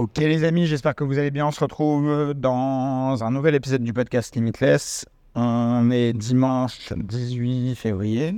[0.00, 1.46] Ok les amis, j'espère que vous allez bien.
[1.46, 5.04] On se retrouve dans un nouvel épisode du podcast Limitless.
[5.34, 8.34] On est dimanche 18 février.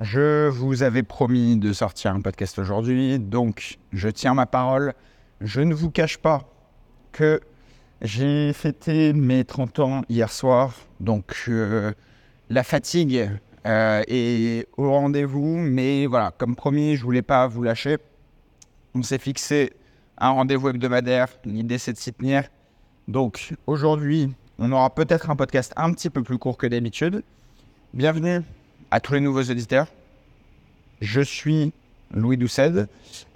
[0.00, 4.94] Je vous avais promis de sortir un podcast aujourd'hui, donc je tiens ma parole.
[5.42, 6.48] Je ne vous cache pas
[7.12, 7.38] que
[8.00, 11.92] j'ai fêté mes 30 ans hier soir, donc euh,
[12.48, 13.30] la fatigue
[13.66, 17.98] euh, est au rendez-vous, mais voilà, comme promis, je voulais pas vous lâcher.
[18.94, 19.70] On s'est fixé
[20.24, 21.28] un rendez-vous hebdomadaire.
[21.44, 22.44] L'idée, c'est de s'y tenir.
[23.08, 27.22] Donc, aujourd'hui, on aura peut-être un podcast un petit peu plus court que d'habitude.
[27.92, 28.40] Bienvenue
[28.90, 29.86] à tous les nouveaux auditeurs.
[31.02, 31.74] Je suis
[32.10, 32.72] Louis Doucet.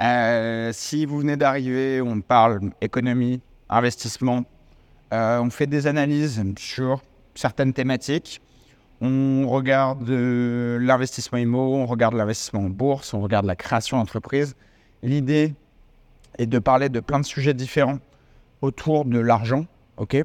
[0.00, 4.46] Euh, si vous venez d'arriver, on parle économie, investissement.
[5.12, 7.02] Euh, on fait des analyses sur
[7.34, 8.40] certaines thématiques.
[9.02, 14.56] On regarde euh, l'investissement IMO, on regarde l'investissement en bourse, on regarde la création d'entreprise.
[15.02, 15.54] L'idée,
[16.38, 17.98] et de parler de plein de sujets différents
[18.62, 20.16] autour de l'argent, ok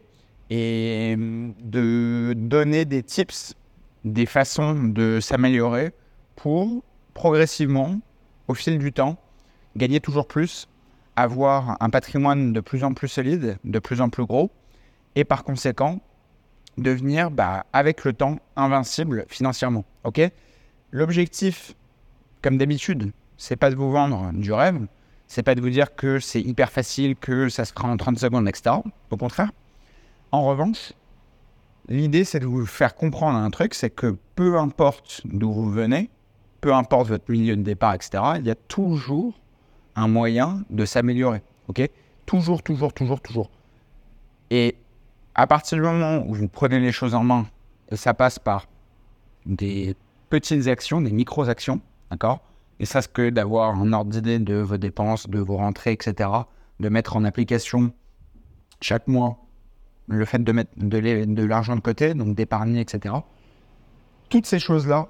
[0.49, 3.55] Et de donner des tips,
[4.05, 5.93] des façons de s'améliorer
[6.35, 7.99] pour progressivement,
[8.48, 9.18] au fil du temps,
[9.76, 10.68] gagner toujours plus,
[11.15, 14.52] avoir un patrimoine de plus en plus solide, de plus en plus gros,
[15.15, 15.99] et par conséquent,
[16.77, 19.85] devenir, bah, avec le temps, invincible financièrement.
[20.04, 20.21] Ok
[20.91, 21.76] L'objectif,
[22.41, 24.85] comme d'habitude, c'est pas de vous vendre du rêve,
[25.34, 28.20] c'est pas de vous dire que c'est hyper facile, que ça se prend en 30
[28.20, 28.76] secondes, etc.
[29.09, 29.51] Au contraire.
[30.31, 30.93] En revanche,
[31.90, 36.12] l'idée, c'est de vous faire comprendre un truc, c'est que peu importe d'où vous venez,
[36.62, 39.34] peu importe votre milieu de départ, etc., il y a toujours
[39.95, 41.41] un moyen de s'améliorer.
[41.68, 41.81] OK?
[42.27, 43.49] Toujours, toujours, toujours, toujours.
[44.51, 44.75] Et
[45.34, 47.47] à partir du moment où vous prenez les choses en main,
[47.91, 48.68] ça passe par
[49.47, 49.95] des
[50.29, 51.81] petites actions, des micro-actions,
[52.12, 52.40] d'accord?
[52.84, 56.29] Et ça, c'est que d'avoir un ordre d'idée de vos dépenses, de vos rentrées, etc.,
[56.81, 57.93] de mettre en application
[58.81, 59.37] chaque mois
[60.07, 63.15] le fait de mettre de l'argent de côté, donc d'épargner, etc.
[64.28, 65.08] Toutes ces choses-là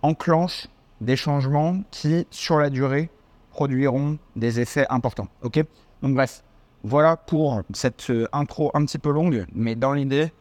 [0.00, 0.68] enclenchent
[1.02, 3.10] des changements qui, sur la durée,
[3.50, 5.28] produiront des effets importants.
[5.42, 5.62] Ok?
[6.00, 6.42] Donc bref,
[6.82, 10.32] voilà pour cette euh, intro un petit peu longue, mais dans l'idée,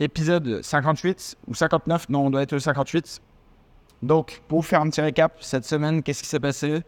[0.00, 3.22] épisode 58 ou 59, non, on doit être le 58.
[4.02, 6.82] Donc, pour vous faire un petit récap, cette semaine, qu'est-ce qui s'est passé?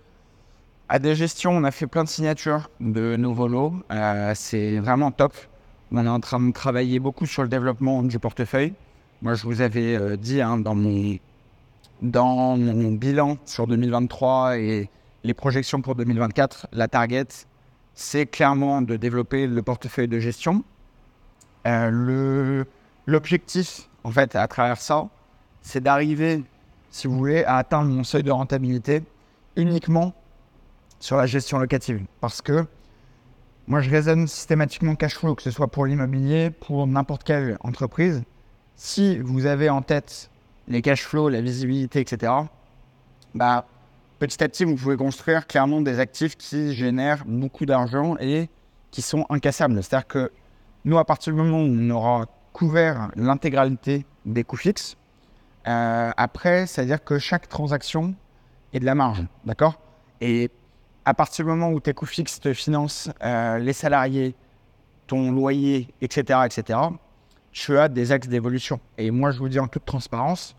[0.88, 3.72] À des gestions, on a fait plein de signatures de nouveaux lots.
[3.92, 5.32] Euh, c'est vraiment top.
[5.92, 8.74] On est en train de travailler beaucoup sur le développement du portefeuille.
[9.22, 11.16] Moi, je vous avais euh, dit hein, dans, mon,
[12.02, 14.90] dans mon bilan sur 2023 et
[15.22, 17.28] les projections pour 2024, la target,
[17.94, 20.64] c'est clairement de développer le portefeuille de gestion.
[21.66, 22.64] Euh,
[23.06, 25.08] l'objectif, en fait, à travers ça,
[25.62, 26.42] c'est d'arriver
[26.94, 29.02] si vous voulez, à atteindre mon seuil de rentabilité
[29.56, 30.14] uniquement
[31.00, 32.04] sur la gestion locative.
[32.20, 32.66] Parce que
[33.66, 38.22] moi, je raisonne systématiquement cash flow, que ce soit pour l'immobilier, pour n'importe quelle entreprise.
[38.76, 40.30] Si vous avez en tête
[40.68, 42.32] les cash flows, la visibilité, etc.,
[43.34, 43.66] bah,
[44.20, 48.48] petit à petit, vous pouvez construire clairement des actifs qui génèrent beaucoup d'argent et
[48.92, 49.82] qui sont incassables.
[49.82, 50.30] C'est-à-dire que
[50.84, 54.96] nous, à partir du moment où on aura couvert l'intégralité des coûts fixes,
[55.66, 58.14] euh, après, c'est-à-dire que chaque transaction
[58.72, 59.80] est de la marge, d'accord?
[60.20, 60.50] Et
[61.04, 64.34] à partir du moment où tes coûts fixes te financent euh, les salariés,
[65.06, 66.78] ton loyer, etc., etc.,
[67.52, 68.80] tu as des axes d'évolution.
[68.98, 70.56] Et moi, je vous dis en toute transparence,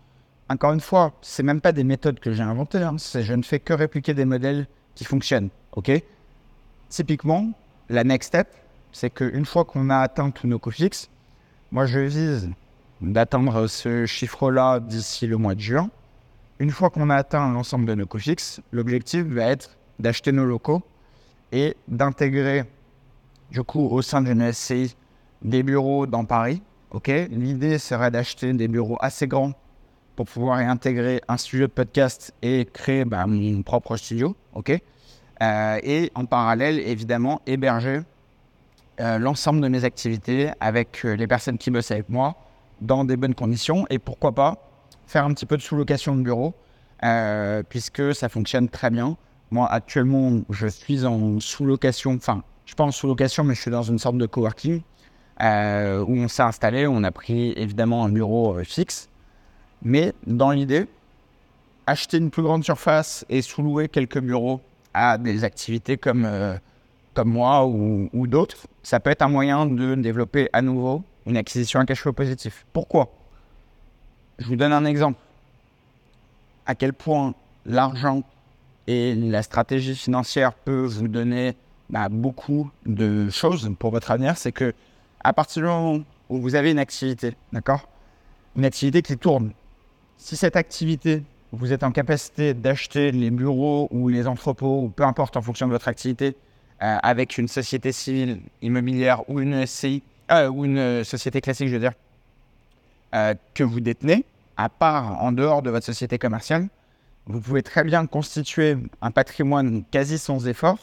[0.48, 2.82] encore une fois, c'est même pas des méthodes que j'ai inventées.
[2.82, 5.50] Hein, je ne fais que répliquer des modèles qui fonctionnent.
[5.72, 5.90] Ok?
[6.88, 7.50] Typiquement,
[7.88, 8.48] la next step,
[8.92, 11.10] c'est qu'une fois qu'on a atteint tous nos coûts fixes,
[11.70, 12.50] moi, je vise
[13.00, 15.90] d'atteindre ce chiffre-là d'ici le mois de juin.
[16.58, 20.44] Une fois qu'on a atteint l'ensemble de nos coûts fixes, l'objectif va être d'acheter nos
[20.44, 20.82] locaux
[21.52, 22.64] et d'intégrer,
[23.50, 24.96] du coup, au sein d'une SCI,
[25.42, 26.62] des bureaux dans Paris.
[26.90, 29.52] Ok, l'idée serait d'acheter des bureaux assez grands
[30.14, 34.34] pour pouvoir y intégrer un studio de podcast et créer bah, mon propre studio.
[35.42, 38.00] Euh, et en parallèle, évidemment, héberger
[39.00, 42.34] euh, l'ensemble de mes activités avec euh, les personnes qui bossent avec moi
[42.80, 44.66] dans des bonnes conditions et pourquoi pas
[45.06, 46.54] faire un petit peu de sous-location de bureau
[47.04, 49.16] euh, puisque ça fonctionne très bien.
[49.50, 53.70] Moi, actuellement, je suis en sous-location, enfin, je suis pas en sous-location, mais je suis
[53.70, 54.80] dans une sorte de coworking
[55.42, 56.86] euh, où on s'est installé.
[56.86, 59.08] On a pris évidemment un bureau euh, fixe,
[59.82, 60.86] mais dans l'idée,
[61.86, 64.60] acheter une plus grande surface et sous-louer quelques bureaux
[64.94, 66.26] à des activités comme,
[67.12, 71.80] comme moi ou d'autres, ça peut être un moyen de développer à nouveau une acquisition
[71.80, 72.66] à cash flow positif.
[72.72, 73.12] Pourquoi?
[74.38, 75.18] Je vous donne un exemple.
[76.66, 77.34] À quel point
[77.64, 78.22] l'argent
[78.86, 81.56] et la stratégie financière peuvent vous donner
[81.90, 84.36] bah, beaucoup de choses pour votre avenir.
[84.36, 84.74] C'est que
[85.20, 87.88] à partir du moment où vous avez une activité, d'accord?
[88.56, 89.52] Une activité qui tourne.
[90.16, 91.22] Si cette activité,
[91.52, 95.66] vous êtes en capacité d'acheter les bureaux ou les entrepôts, ou peu importe en fonction
[95.66, 96.36] de votre activité,
[96.82, 101.74] euh, avec une société civile immobilière ou une SCI, euh, ou une société classique, je
[101.74, 101.92] veux dire,
[103.14, 104.24] euh, que vous détenez,
[104.56, 106.68] à part en dehors de votre société commerciale,
[107.26, 110.78] vous pouvez très bien constituer un patrimoine quasi sans effort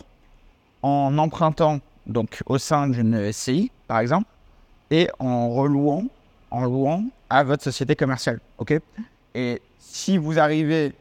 [0.82, 4.28] en empruntant donc au sein d'une SCI, par exemple,
[4.92, 6.06] et en relouant,
[6.52, 8.40] en louant à votre société commerciale.
[8.58, 8.80] ok?
[9.36, 10.94] Et si vous arrivez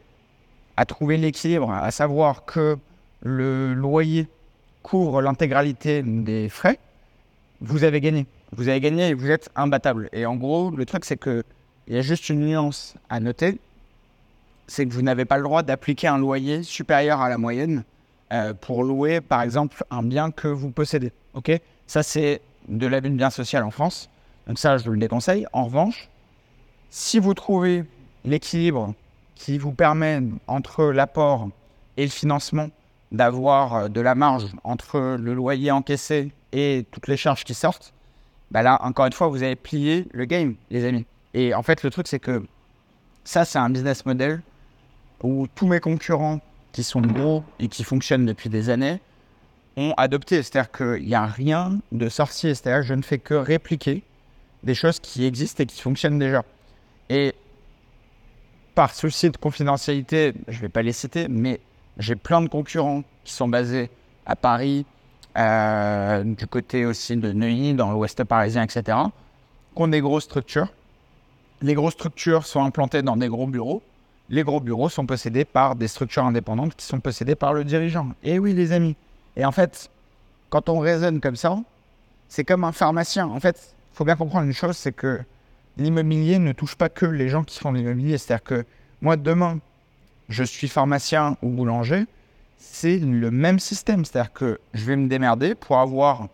[0.77, 2.77] à trouver l'équilibre, à savoir que
[3.21, 4.27] le loyer
[4.81, 6.79] couvre l'intégralité des frais,
[7.63, 8.27] vous avez gagné.
[8.55, 10.09] Vous avez gagné et vous êtes imbattable.
[10.11, 11.43] Et en gros, le truc, c'est que
[11.87, 13.59] il y a juste une nuance à noter,
[14.67, 17.83] c'est que vous n'avez pas le droit d'appliquer un loyer supérieur à la moyenne
[18.31, 21.11] euh, pour louer, par exemple, un bien que vous possédez.
[21.33, 21.51] Ok?
[21.87, 24.09] Ça, c'est de l'abus de bien social en France.
[24.47, 25.45] Donc ça, je vous le déconseille.
[25.51, 26.09] En revanche,
[26.89, 27.83] si vous trouvez
[28.23, 28.93] l'équilibre
[29.35, 31.49] qui vous permet, entre l'apport
[31.97, 32.69] et le financement,
[33.11, 37.93] d'avoir euh, de la marge entre le loyer encaissé et toutes les charges qui sortent,
[38.51, 41.05] bah là, encore une fois, vous avez plié le game, les amis.
[41.33, 42.45] Et en fait, le truc, c'est que
[43.23, 44.41] ça, c'est un business model
[45.23, 46.39] où tous mes concurrents
[46.71, 49.01] qui sont gros et qui fonctionnent depuis des années
[49.75, 50.43] ont adopté.
[50.43, 52.53] C'est-à-dire qu'il n'y a rien de sorcier.
[52.53, 54.03] C'est-à-dire que je ne fais que répliquer
[54.61, 56.43] des choses qui existent et qui fonctionnent déjà.
[57.09, 57.33] Et
[58.75, 61.59] par souci de confidentialité, je ne vais pas les citer, mais
[61.97, 63.89] j'ai plein de concurrents qui sont basés
[64.25, 64.85] à Paris,
[65.37, 68.97] euh, du côté aussi de Neuilly, dans l'ouest parisien, etc.,
[69.75, 70.67] qui ont des grosses structures.
[71.61, 73.81] Les grosses structures sont implantées dans des gros bureaux.
[74.29, 78.09] Les gros bureaux sont possédés par des structures indépendantes qui sont possédées par le dirigeant.
[78.23, 78.95] Et oui, les amis.
[79.35, 79.89] Et en fait,
[80.49, 81.57] quand on raisonne comme ça,
[82.29, 83.27] c'est comme un pharmacien.
[83.27, 85.21] En fait, il faut bien comprendre une chose, c'est que
[85.77, 88.17] l'immobilier ne touche pas que les gens qui font l'immobilier.
[88.17, 88.65] C'est-à-dire que
[89.01, 89.59] moi, demain,
[90.29, 92.05] je suis pharmacien ou boulanger,
[92.57, 94.05] c'est le même système.
[94.05, 96.27] C'est-à-dire que je vais me démerder pour avoir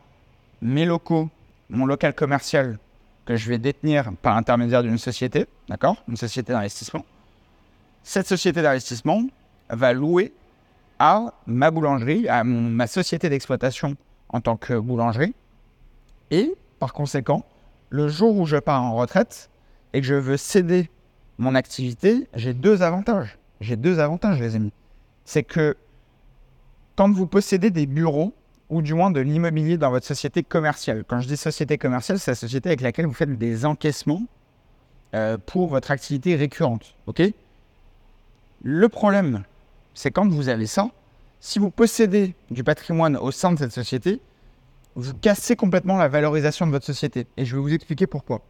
[0.62, 1.30] mes locaux,
[1.70, 2.78] mon local commercial
[3.26, 7.06] que je vais détenir par l'intermédiaire d'une société, d'accord Une société d'investissement.
[8.04, 9.24] Cette société d'investissement
[9.70, 10.34] va louer
[10.98, 13.96] à ma boulangerie, à ma société d'exploitation
[14.30, 15.34] en tant que boulangerie.
[16.32, 17.46] Et par conséquent,
[17.90, 19.50] le jour où je pars en retraite
[19.94, 20.90] et que je veux céder
[21.38, 23.38] mon activité, j'ai deux avantages.
[23.62, 24.74] J'ai deux avantages, les amis.
[25.26, 25.76] C'est que
[27.00, 28.34] quand vous possédez des bureaux,
[28.68, 32.32] ou du moins de l'immobilier dans votre société commerciale, quand je dis société commerciale, c'est
[32.32, 34.24] la société avec laquelle vous faites des encaissements
[35.16, 36.96] euh, pour votre activité récurrente.
[37.08, 37.22] ok?
[38.64, 39.44] Le problème,
[39.94, 40.90] c'est quand vous avez ça,
[41.40, 44.20] si vous possédez du patrimoine au sein de cette société,
[44.96, 47.28] vous cassez complètement la valorisation de votre société.
[47.38, 48.42] Et je vais vous expliquer pourquoi.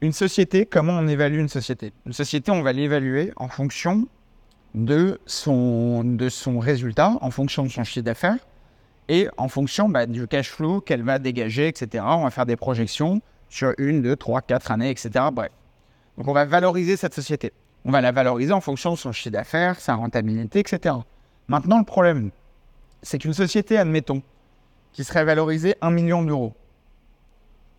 [0.00, 1.92] Une société, comment on évalue une société?
[2.06, 4.08] Une société, on va l'évaluer en fonction
[4.74, 6.02] de son,
[6.58, 8.38] résultat, en fonction de son chiffre d'affaires
[9.08, 12.04] et en fonction bah, du cash flow qu'elle va dégager, etc.
[12.06, 15.10] On va faire des projections sur une, deux, trois, quatre années, etc.
[15.32, 15.50] Bref.
[16.18, 17.52] Donc on va valoriser cette société.
[17.84, 20.94] On va la valoriser en fonction de son chiffre d'affaires, sa rentabilité, etc.
[21.48, 22.30] Maintenant, le problème,
[23.02, 24.22] c'est qu'une société, admettons,
[24.92, 26.54] qui serait valorisée 1 million d'euros,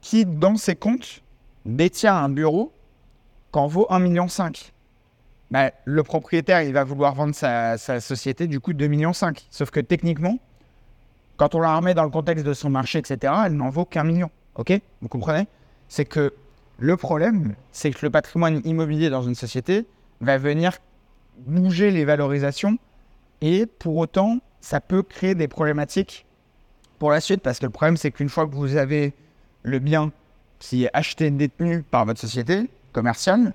[0.01, 1.24] qui, dans ses comptes,
[1.65, 2.72] détient un bureau
[3.51, 4.27] qu'en vaut 1,5 million.
[5.51, 9.11] Bah, le propriétaire, il va vouloir vendre sa, société du coup 2,5 millions.
[9.13, 10.39] Sauf que techniquement,
[11.37, 14.03] quand on la remet dans le contexte de son marché, etc., elle n'en vaut qu'un
[14.03, 14.31] million.
[14.55, 14.73] OK?
[15.01, 15.47] Vous comprenez?
[15.87, 16.33] C'est que
[16.79, 19.85] le problème, c'est que le patrimoine immobilier dans une société
[20.21, 20.77] va venir
[21.37, 22.77] bouger les valorisations
[23.41, 26.25] et pour autant, ça peut créer des problématiques
[26.97, 29.13] pour la suite parce que le problème, c'est qu'une fois que vous avez
[29.63, 30.11] le bien
[30.59, 33.53] qui est acheté et détenu par votre société commerciale,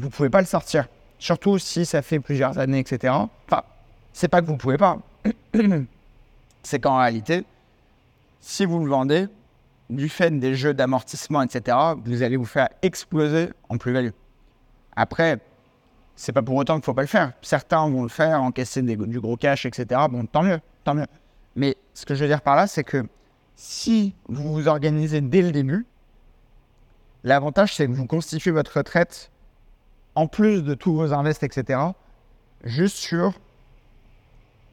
[0.00, 0.88] vous ne pouvez pas le sortir.
[1.18, 3.12] Surtout si ça fait plusieurs années, etc.
[3.46, 3.62] Enfin,
[4.12, 4.98] c'est pas que vous ne pouvez pas.
[6.62, 7.44] c'est qu'en réalité,
[8.40, 9.28] si vous le vendez,
[9.90, 14.10] du fait des jeux d'amortissement, etc., vous allez vous faire exploser en plus-value.
[14.96, 15.38] Après,
[16.16, 17.32] c'est pas pour autant qu'il ne faut pas le faire.
[17.42, 20.00] Certains vont le faire, encaisser du gros cash, etc.
[20.10, 21.06] Bon, tant mieux, tant mieux.
[21.56, 23.04] Mais ce que je veux dire par là, c'est que
[23.56, 25.86] si vous vous organisez dès le début,
[27.24, 29.30] l'avantage, c'est que vous constituez votre retraite,
[30.14, 31.80] en plus de tous vos invests, etc.,
[32.64, 33.32] juste sur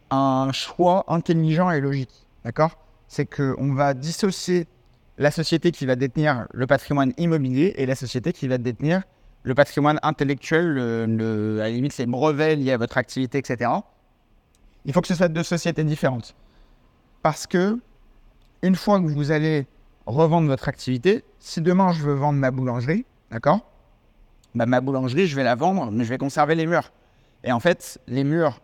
[0.09, 2.25] un choix intelligent et logique.
[2.43, 2.77] D'accord?
[3.07, 4.67] C'est qu'on va dissocier
[5.17, 9.03] la société qui va détenir le patrimoine immobilier et la société qui va détenir
[9.43, 13.71] le patrimoine intellectuel, le, à la limite les brevets liés à votre activité, etc.
[14.85, 16.35] Il faut que ce soit deux sociétés différentes.
[17.21, 17.79] parce que
[18.61, 19.67] une fois que vous allez
[20.05, 23.59] revendre votre activité, si demain je veux vendre ma boulangerie, d'accord?
[24.57, 26.91] Bah, Ma boulangerie, je vais la vendre, mais je vais conserver les murs.
[27.43, 28.59] Et en fait, les murs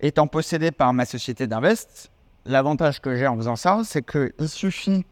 [0.00, 2.10] étant possédés par ma société d'invest,
[2.46, 5.04] l'avantage que j'ai en faisant ça, c'est qu'il suffit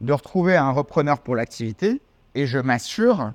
[0.00, 2.00] de retrouver un repreneur pour l'activité
[2.34, 3.32] et je m'assure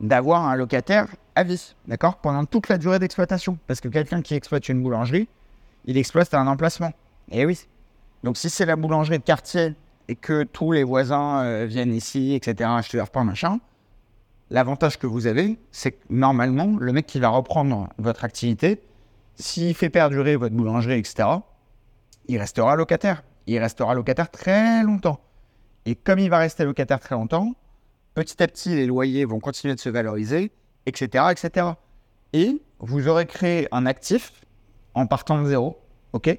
[0.00, 3.58] d'avoir un locataire à vie, d'accord Pendant toute la durée d'exploitation.
[3.66, 5.28] Parce que quelqu'un qui exploite une boulangerie,
[5.84, 6.92] il exploite un emplacement.
[7.30, 7.66] Et oui.
[8.24, 9.74] Donc si c'est la boulangerie de quartier
[10.08, 13.58] et que tous les voisins euh, viennent ici, etc., acheter leur pain, machin,
[14.50, 18.82] l'avantage que vous avez, c'est que normalement, le mec qui va reprendre votre activité,
[19.36, 21.28] s'il fait perdurer votre boulangerie, etc.,
[22.28, 23.22] il restera locataire.
[23.46, 25.20] Il restera locataire très longtemps.
[25.84, 27.54] Et comme il va rester locataire très longtemps,
[28.14, 30.50] petit à petit, les loyers vont continuer de se valoriser,
[30.86, 31.66] etc., etc.
[32.32, 34.32] Et vous aurez créé un actif
[34.94, 35.78] en partant de zéro,
[36.12, 36.38] ok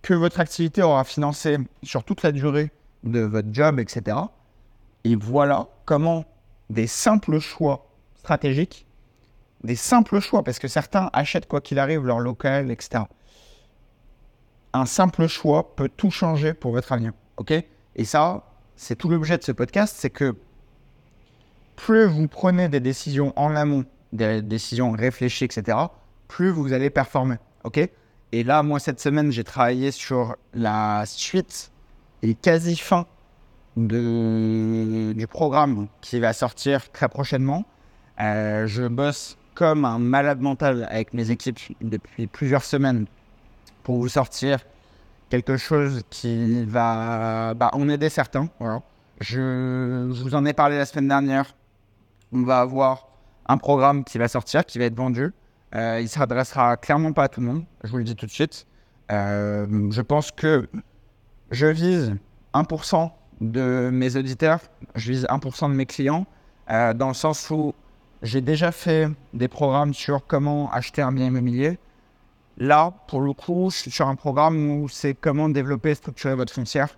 [0.00, 2.70] Que votre activité aura financé sur toute la durée
[3.02, 4.16] de votre job, etc.
[5.04, 6.24] Et voilà comment
[6.70, 8.86] des simples choix stratégiques,
[9.62, 13.04] des simples choix, parce que certains achètent quoi qu'il arrive leur local, etc.
[14.72, 17.52] Un simple choix peut tout changer pour votre avenir, ok?
[17.96, 18.44] Et ça,
[18.76, 20.34] c'est tout l'objet de ce podcast, c'est que
[21.76, 25.78] plus vous prenez des décisions en amont, des décisions réfléchies, etc.,
[26.28, 27.36] plus vous allez performer.
[27.64, 27.78] OK?
[28.32, 31.70] Et là, moi, cette semaine, j'ai travaillé sur la suite
[32.22, 33.06] et quasi fin
[33.76, 37.64] du programme qui va sortir très prochainement.
[38.20, 43.06] Euh, je bosse comme un malade mental avec mes équipes depuis plusieurs semaines
[43.82, 44.60] pour vous sortir
[45.30, 48.48] quelque chose qui va bah, en aider certains.
[48.60, 48.82] Voilà.
[49.20, 51.54] Je, je vous en ai parlé la semaine dernière
[52.34, 53.08] on va avoir
[53.46, 55.32] un programme qui va sortir, qui va être vendu.
[55.74, 58.30] Euh, il s'adressera clairement pas à tout le monde, je vous le dis tout de
[58.30, 58.66] suite.
[59.12, 60.68] Euh, je pense que
[61.50, 62.16] je vise
[62.54, 63.10] 1%
[63.40, 64.60] de mes auditeurs,
[64.94, 66.26] je vise 1% de mes clients,
[66.70, 67.74] euh, dans le sens où
[68.22, 71.78] j'ai déjà fait des programmes sur comment acheter un bien immobilier.
[72.56, 76.34] Là, pour le coup, je suis sur un programme où c'est comment développer et structurer
[76.34, 76.96] votre foncière.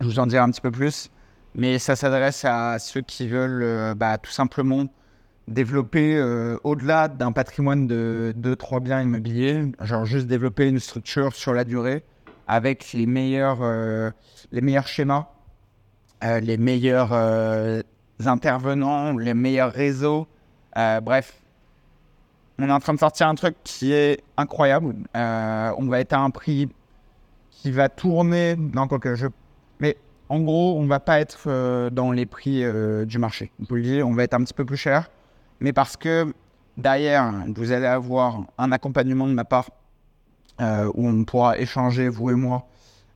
[0.00, 1.10] Je vous en dirai un petit peu plus
[1.58, 4.84] mais ça s'adresse à ceux qui veulent euh, bah, tout simplement
[5.48, 11.54] développer euh, au-delà d'un patrimoine de 2-3 biens immobiliers, genre juste développer une structure sur
[11.54, 12.04] la durée
[12.46, 13.60] avec les meilleurs,
[14.52, 15.26] les meilleurs schémas,
[16.22, 17.12] les meilleurs
[18.24, 20.26] intervenants, les meilleurs réseaux.
[20.74, 21.40] bref,
[22.58, 24.94] on est en train de sortir un truc qui est incroyable.
[25.14, 26.68] on va être à un prix
[27.50, 29.26] qui va tourner dans quelque je
[29.80, 29.96] mais
[30.28, 33.52] en gros, on va pas être euh, dans les prix euh, du marché.
[33.68, 35.10] Vous le dire, on va être un petit peu plus cher,
[35.60, 36.32] mais parce que
[36.76, 39.70] derrière, vous allez avoir un accompagnement de ma part
[40.60, 42.66] euh, où on pourra échanger, vous et moi,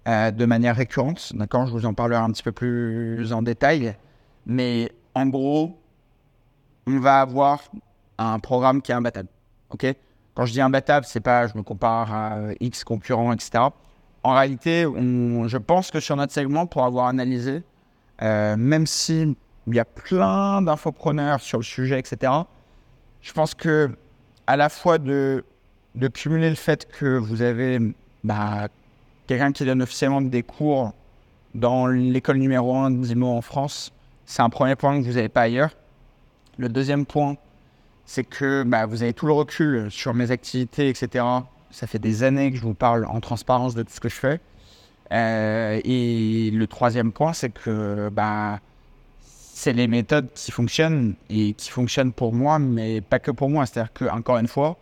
[0.07, 1.33] de manière récurrente.
[1.35, 3.97] D'accord Je vous en parlerai un petit peu plus en détail.
[4.47, 5.79] Mais en gros,
[6.87, 7.63] on va avoir
[8.19, 9.29] un programme qui est imbattable.
[9.71, 9.87] OK?
[10.35, 13.69] Quand je dis imbattable, c'est pas je me compare à X concurrents, etc
[14.23, 17.63] en réalité, je pense que sur notre segment, pour avoir analysé,
[18.23, 19.35] euh, même s'il
[19.67, 22.33] y a plein d'infopreneurs sur le sujet, etc.,
[23.23, 23.91] je pense que
[24.47, 25.45] à la fois de,
[25.95, 27.79] de cumuler le fait que vous avez
[28.25, 28.69] bah,
[29.31, 30.93] quelqu'un qui donne officiellement des cours
[31.55, 33.93] dans l'école numéro 1 d'IMO en France,
[34.27, 35.71] c'est un premier point que vous n'avez pas ailleurs.
[36.59, 37.37] Le deuxième point,
[38.07, 41.25] c'est que bah, vous avez tout le recul sur mes activités, etc
[41.71, 44.15] ça fait des années que je vous parle en transparence de tout ce que je
[44.15, 44.41] fais.
[45.13, 48.61] Euh, et le troisième point, c'est que bah,
[49.21, 53.67] c'est les méthodes qui fonctionnent et qui fonctionnent pour moi, mais pas que pour moi.
[53.67, 54.77] C'est-à-dire que, encore une fois,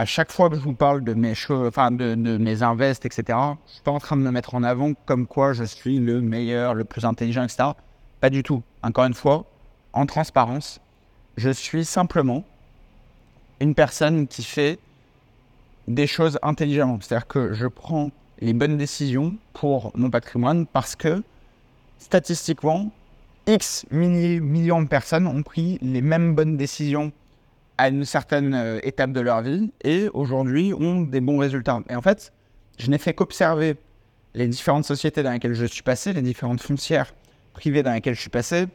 [0.00, 3.90] à chaque fois que je vous parle de mes choses, invests, etc., je suis pas
[3.90, 7.04] en train de me mettre en avant comme quoi je suis le meilleur, le plus
[7.04, 7.72] intelligent, etc.
[8.18, 8.62] Pas du tout.
[8.82, 9.44] Encore une fois,
[9.92, 10.80] en transparence,
[11.36, 12.44] je suis simplement
[13.60, 14.78] une personne qui fait
[15.86, 16.98] des choses intelligemment.
[17.02, 21.22] C'est-à-dire que je prends les bonnes décisions pour mon patrimoine parce que
[21.98, 22.90] statistiquement,
[23.46, 27.12] X millions de personnes ont pris les mêmes bonnes décisions
[27.80, 31.80] à une certaine euh, étape de leur vie et aujourd'hui ont des bons résultats.
[31.88, 32.30] Et en fait,
[32.78, 33.76] je n'ai fait qu'observer
[34.34, 37.14] les différentes sociétés dans lesquelles je suis passé, les différentes foncières
[37.54, 38.66] privées dans lesquelles je suis passé,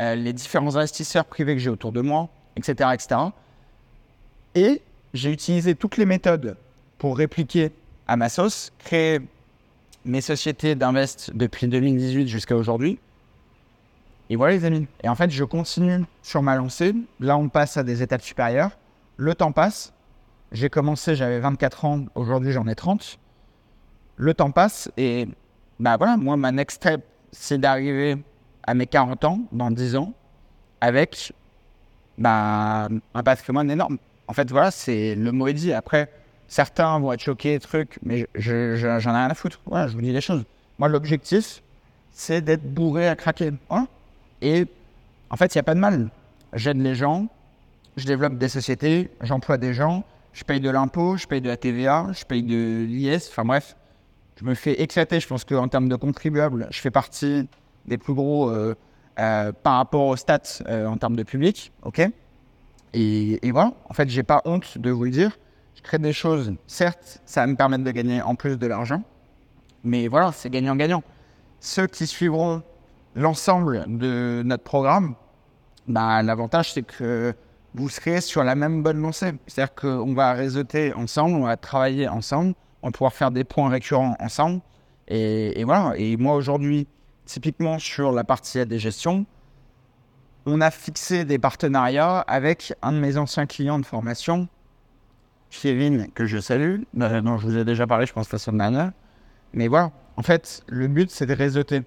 [0.00, 3.20] euh, les différents investisseurs privés que j'ai autour de moi, etc., etc.
[4.54, 4.80] Et
[5.12, 6.56] j'ai utilisé toutes les méthodes
[6.96, 7.72] pour répliquer
[8.08, 9.20] à ma sauce, créer
[10.06, 12.98] mes sociétés d'invest depuis 2018 jusqu'à aujourd'hui.
[14.28, 14.86] Et voilà les amis.
[15.02, 16.94] Et en fait, je continue sur ma lancée.
[17.20, 18.70] Là, on passe à des étapes supérieures.
[19.16, 19.92] Le temps passe.
[20.52, 22.04] J'ai commencé, j'avais 24 ans.
[22.14, 23.18] Aujourd'hui, j'en ai 30.
[24.16, 25.28] le temps passe et
[25.78, 28.16] bah voilà, moi, ma next step, c'est d'arriver
[28.62, 30.14] à mes 40 ans, dans 10 ans,
[30.80, 31.32] avec
[32.16, 33.98] bah, un patrimoine énorme.
[34.26, 35.72] En fait, voilà, c'est le mot est dit.
[35.72, 36.10] Après,
[36.48, 39.60] certains vont être choqués, trucs, mais j'en ai rien à foutre.
[39.66, 40.44] Voilà, je vous dis les choses.
[40.78, 41.62] Moi, l'objectif,
[42.10, 43.52] c'est d'être bourré à craquer.
[44.42, 44.66] Et
[45.30, 46.10] en fait, il n'y a pas de mal.
[46.52, 47.26] J'aide les gens,
[47.96, 51.56] je développe des sociétés, j'emploie des gens, je paye de l'impôt, je paye de la
[51.56, 53.76] TVA, je paye de l'IS, enfin bref,
[54.38, 55.18] je me fais éclater.
[55.20, 57.48] Je pense qu'en termes de contribuables, je fais partie
[57.86, 58.74] des plus gros euh,
[59.18, 61.72] euh, par rapport aux stats euh, en termes de public.
[61.82, 62.08] ok?
[62.92, 65.38] Et, voilà, en fait, j'ai pas honte de vous le dire.
[65.74, 69.02] Je crée des choses, certes, ça va me permettre de gagner en plus de l'argent,
[69.84, 71.02] mais voilà, c'est gagnant-gagnant.
[71.60, 72.62] Ceux qui suivront
[73.16, 75.16] l'ensemble de notre programme,
[75.88, 77.34] bah, l'avantage, c'est que
[77.74, 79.32] vous serez sur la même bonne lancée.
[79.46, 83.68] C'est-à-dire qu'on va réseauter ensemble, on va travailler ensemble, on va pouvoir faire des points
[83.68, 84.60] récurrents ensemble.
[85.08, 85.94] Et, voilà.
[85.96, 86.86] Et moi, aujourd'hui,
[87.24, 89.26] typiquement sur la partie des gestions,
[90.44, 94.48] on a fixé des partenariats avec un de mes anciens clients de formation,
[95.50, 98.92] Kevin, que je salue, dont je vous ai déjà parlé, je pense, la semaine dernière.
[99.52, 101.82] Mais voilà, en fait, le but, c'est de réseauter.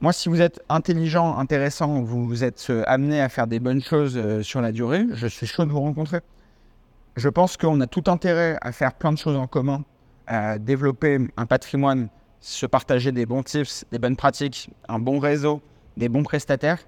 [0.00, 4.16] Moi, si vous êtes intelligent, intéressant, vous êtes euh, amené à faire des bonnes choses
[4.16, 6.20] euh, sur la durée, je suis chaud de vous rencontrer.
[7.16, 9.82] Je pense qu'on a tout intérêt à faire plein de choses en commun,
[10.28, 15.60] à développer un patrimoine, se partager des bons tips, des bonnes pratiques, un bon réseau,
[15.96, 16.78] des bons prestataires.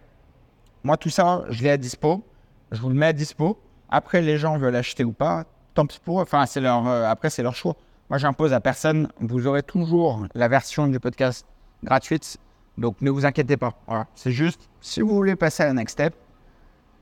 [0.85, 2.25] Moi, tout ça, je l'ai à dispo.
[2.71, 3.59] Je vous le mets à dispo.
[3.89, 6.19] Après, les gens veulent acheter ou pas, tant pis pour.
[6.19, 7.75] Enfin, c'est leur, euh, après, c'est leur choix.
[8.09, 9.09] Moi, j'impose à personne.
[9.19, 11.45] Vous aurez toujours la version du podcast
[11.83, 12.39] gratuite.
[12.81, 13.75] Donc, ne vous inquiétez pas.
[13.87, 14.07] Voilà.
[14.15, 16.15] C'est juste, si vous voulez passer à la next step,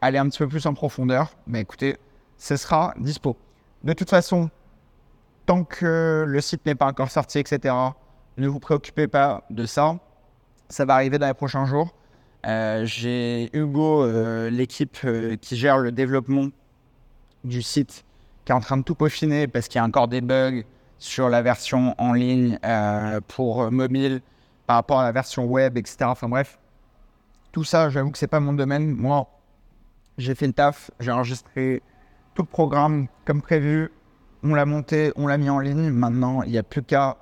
[0.00, 1.96] aller un petit peu plus en profondeur, mais écoutez,
[2.36, 3.36] ce sera dispo.
[3.84, 4.50] De toute façon,
[5.46, 7.72] tant que le site n'est pas encore sorti, etc.,
[8.36, 9.96] ne vous préoccupez pas de ça.
[10.68, 11.94] Ça va arriver dans les prochains jours.
[12.44, 16.48] Euh, j'ai Hugo, euh, l'équipe euh, qui gère le développement
[17.44, 18.04] du site,
[18.44, 20.62] qui est en train de tout peaufiner parce qu'il y a encore des bugs
[20.98, 22.58] sur la version en ligne
[23.28, 24.20] pour mobile
[24.68, 25.96] par rapport à la version web, etc.
[26.02, 26.58] Enfin bref,
[27.52, 28.92] tout ça, j'avoue que c'est pas mon domaine.
[28.92, 29.26] Moi,
[30.18, 31.82] j'ai fait le taf, j'ai enregistré
[32.34, 33.90] tout le programme comme prévu,
[34.42, 35.88] on l'a monté, on l'a mis en ligne.
[35.88, 37.16] Maintenant, il n'y a plus qu'à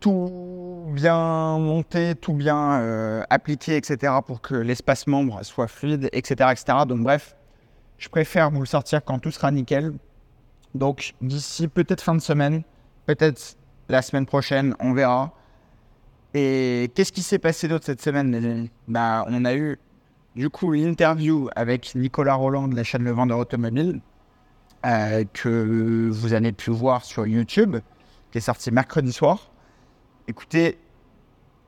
[0.00, 4.14] tout bien monter, tout bien euh, appliquer, etc.
[4.26, 6.78] pour que l'espace membre soit fluide, etc., etc.
[6.88, 7.36] Donc bref,
[7.98, 9.92] je préfère vous le sortir quand tout sera nickel.
[10.74, 12.64] Donc d'ici peut-être fin de semaine,
[13.06, 13.56] peut-être
[13.88, 15.32] la semaine prochaine, on verra.
[16.34, 19.78] Et qu'est-ce qui s'est passé d'autre cette semaine bah, On a eu
[20.34, 24.00] du coup l'interview avec Nicolas Roland de la chaîne Le Vendeur Automobile,
[24.86, 27.76] euh, que vous avez pu voir sur YouTube,
[28.30, 29.50] qui est sorti mercredi soir.
[30.26, 30.78] Écoutez,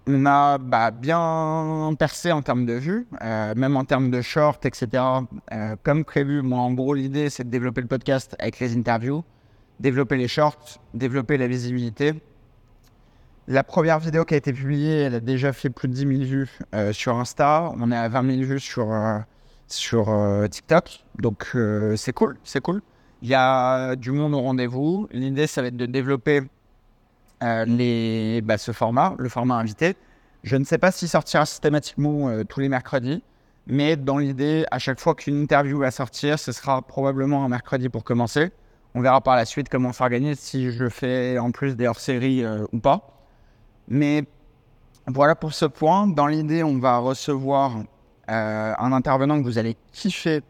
[0.07, 4.65] on a bah, bien percé en termes de vues, euh, même en termes de short,
[4.65, 5.03] etc.
[5.53, 9.25] Euh, comme prévu, moi, en gros, l'idée, c'est de développer le podcast avec les interviews,
[9.81, 12.15] développer les shorts, développer la visibilité.
[13.47, 16.11] La première vidéo qui a été publiée, elle a déjà fait plus de 10 000
[16.23, 17.73] vues euh, sur Insta.
[17.79, 18.89] On est à 20 000 vues sur,
[19.69, 20.13] sur
[20.51, 21.05] TikTok.
[21.19, 21.57] Donc,
[21.97, 22.83] c'est cool, c'est cool.
[23.23, 25.09] Il y a du monde au rendez-vous.
[25.11, 26.43] L'idée, ça va être de développer
[27.43, 29.97] euh, les, bah, ce format, le format invité.
[30.45, 33.23] Je ne sais pas s'il sortira systématiquement euh, tous les mercredis,
[33.67, 37.89] mais dans l'idée, à chaque fois qu'une interview va sortir, ce sera probablement un mercredi
[37.89, 38.51] pour commencer.
[38.95, 42.65] On verra par la suite comment s'organiser, si je fais en plus des hors-séries euh,
[42.73, 43.14] ou pas.
[43.89, 44.25] Mais
[45.07, 46.07] voilà pour ce point.
[46.07, 47.77] Dans l'idée, on va recevoir
[48.27, 50.43] un intervenant que vous allez kiffer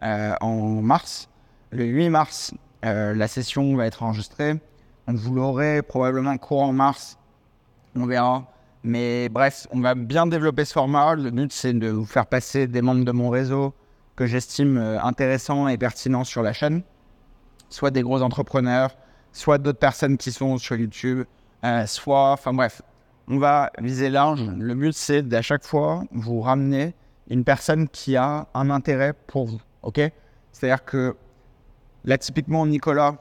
[0.00, 1.28] en mars.
[1.70, 4.60] Le 8 mars, la session va être enregistrée.
[5.06, 7.18] On vous l'aurez probablement courant mars.
[7.96, 8.46] On verra.
[8.84, 11.14] Mais bref, on va bien développer ce format.
[11.14, 13.74] Le but, c'est de vous faire passer des membres de mon réseau
[14.16, 16.82] que j'estime euh, intéressants et pertinents sur la chaîne.
[17.68, 18.96] Soit des gros entrepreneurs,
[19.32, 21.24] soit d'autres personnes qui sont sur YouTube,
[21.86, 22.82] soit, enfin bref,
[23.28, 24.44] on va viser large.
[24.58, 26.94] Le but, c'est d'à chaque fois vous ramener
[27.28, 29.60] une personne qui a un intérêt pour vous.
[29.82, 30.00] Ok?
[30.52, 31.16] C'est-à-dire que
[32.04, 33.16] là, typiquement, Nicolas,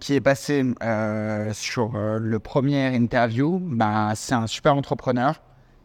[0.00, 5.40] qui est passé euh, sur euh, le premier interview, bah, c'est un super entrepreneur.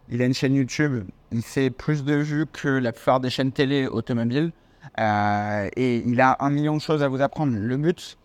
[0.10, 3.52] Il a une chaîne YouTube, il fait plus de vues que la plupart des chaînes
[3.52, 4.52] télé automobiles.
[5.00, 7.56] Euh, et il a un million de choses à vous apprendre.
[7.58, 8.18] Le but,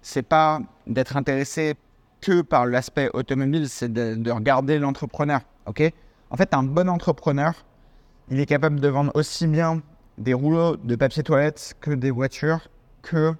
[0.00, 1.74] c'est pas d'être intéressé
[2.20, 5.40] que par l'aspect automobile, c'est de, de, regarder l'entrepreneur.
[6.30, 7.52] En fait, un bon entrepreneur,
[8.30, 9.82] il est capable de vendre aussi bien
[10.18, 12.68] des rouleaux de papier toilette que des voitures,
[13.02, 13.34] que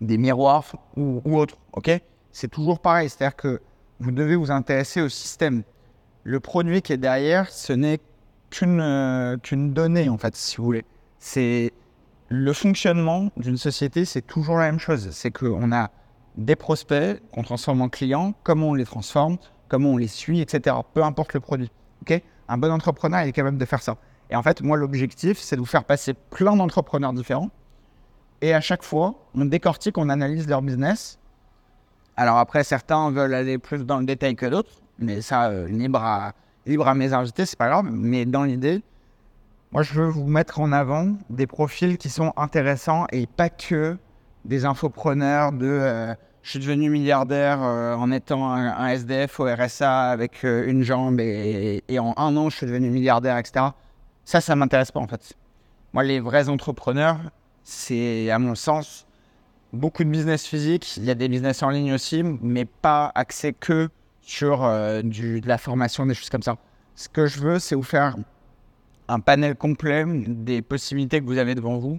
[0.00, 1.90] des miroirs ou, autres, ok?
[2.32, 3.60] C'est toujours pareil, c'est-à-dire que
[3.98, 5.62] vous devez vous intéresser au système.
[6.24, 8.00] Le produit qui est derrière, ce n'est
[8.50, 10.84] qu'une euh, qu'une donnée, en fait, si vous voulez.
[11.18, 11.72] C'est
[12.28, 15.10] le fonctionnement d'une société, c'est toujours la même chose.
[15.10, 15.90] C'est qu'on a
[16.40, 19.36] des prospects qu'on transforme en clients, comment on les transforme,
[19.68, 20.76] comment on les suit, etc.
[20.94, 21.70] Peu importe le produit.
[22.48, 23.96] Un bon entrepreneur, il est capable de faire ça.
[24.28, 27.50] Et en fait, moi, l'objectif, c'est de vous faire passer plein d'entrepreneurs différents.
[28.40, 31.20] Et à chaque fois, on décortique, on analyse leur business.
[32.16, 36.02] Alors après, certains veulent aller plus dans le détail que d'autres, mais ça, euh, libre,
[36.02, 36.32] à,
[36.66, 37.86] libre à mes invités, c'est pas grave.
[37.92, 38.82] Mais dans l'idée,
[39.70, 43.96] moi, je veux vous mettre en avant des profils qui sont intéressants et pas que
[44.44, 50.10] des infopreneurs de euh, je suis devenu milliardaire euh, en étant un, SDF au RSA
[50.10, 53.66] avec une jambe et, en un an, je suis devenu milliardaire, etc.
[54.24, 55.34] Ça, ça m'intéresse pas en fait.
[55.92, 57.18] Moi, les vrais entrepreneurs,
[57.62, 59.06] c'est à mon sens
[59.72, 60.96] beaucoup de business physique.
[60.96, 63.88] Il y a des business en ligne aussi, mais pas axé que
[64.20, 66.56] sur euh, de la formation, des choses comme ça.
[66.94, 68.16] Ce que je veux, c'est vous faire
[69.08, 71.98] un panel complet des possibilités que vous avez devant vous.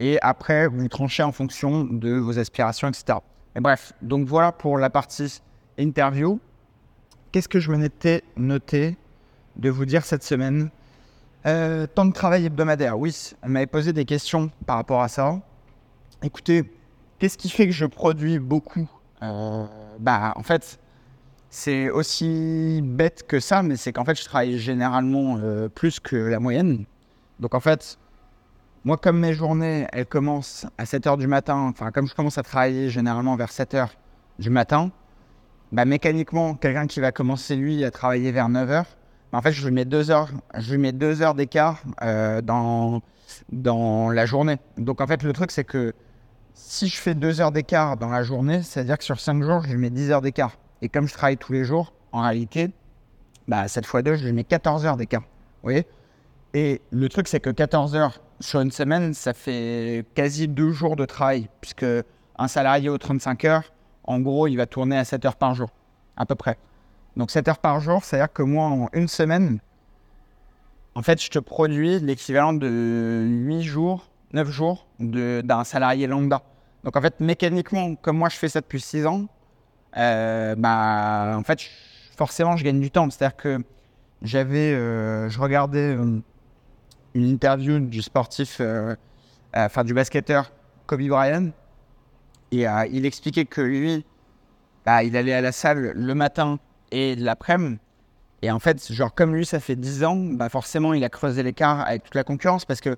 [0.00, 3.18] Et après, vous tranchez en fonction de vos aspirations, etc.
[3.56, 5.40] Et bref, donc voilà pour la partie
[5.78, 6.40] interview.
[7.30, 8.96] Qu'est-ce que je m'étais noté
[9.56, 10.70] de vous dire cette semaine?
[11.46, 15.40] Euh, temps de travail hebdomadaire, oui, elle m'avait posé des questions par rapport à ça.
[16.22, 16.64] Écoutez,
[17.18, 18.88] qu'est-ce qui fait que je produis beaucoup?
[19.22, 19.66] Euh,
[19.98, 20.78] Bah, en fait,
[21.50, 26.16] c'est aussi bête que ça, mais c'est qu'en fait, je travaille généralement euh, plus que
[26.16, 26.84] la moyenne.
[27.38, 27.98] Donc, en fait,
[28.84, 32.38] moi, comme mes journées, elles commencent à 7 h du matin, enfin, comme je commence
[32.38, 33.88] à travailler généralement vers 7 h
[34.38, 34.90] du matin,
[35.72, 38.84] bah, mécaniquement, quelqu'un qui va commencer, lui, à travailler vers 9 h
[39.34, 43.02] en fait, je lui mets deux heures, je lui mets deux heures d'écart euh, dans,
[43.50, 44.58] dans la journée.
[44.78, 45.92] Donc, en fait, le truc, c'est que
[46.54, 49.72] si je fais deux heures d'écart dans la journée, c'est-à-dire que sur cinq jours, je
[49.72, 50.56] lui mets 10 heures d'écart.
[50.82, 52.70] Et comme je travaille tous les jours, en réalité,
[53.48, 55.22] bah, 7 fois 2, je lui mets 14 heures d'écart.
[55.22, 55.86] Vous voyez?
[56.52, 60.96] Et le truc, c'est que 14 heures sur une semaine, ça fait quasi deux jours
[60.96, 61.86] de travail, puisque
[62.36, 63.72] un salarié aux 35 heures,
[64.04, 65.70] en gros, il va tourner à 7 heures par jour,
[66.16, 66.58] à peu près.
[67.16, 69.60] Donc 7 heures par jour, c'est-à-dire que moi, en une semaine,
[70.94, 76.42] en fait, je te produis l'équivalent de 8 jours, 9 jours d'un salarié lambda.
[76.84, 79.26] Donc en fait, mécaniquement, comme moi je fais ça depuis 6 ans,
[79.96, 81.60] euh, bah, en fait,
[82.16, 83.08] forcément, je gagne du temps.
[83.10, 83.58] C'est-à-dire que
[84.22, 86.20] j'avais, euh, je regardais euh,
[87.14, 88.60] une interview du sportif,
[89.54, 90.52] enfin du basketteur
[90.86, 91.50] Kobe Bryant,
[92.52, 94.04] et il expliquait que lui,
[94.84, 96.58] bah, il allait à la salle le matin
[96.90, 97.78] et l'après-midi.
[98.42, 101.42] Et en fait, genre comme lui, ça fait 10 ans, bah forcément, il a creusé
[101.42, 102.96] l'écart avec toute la concurrence parce que,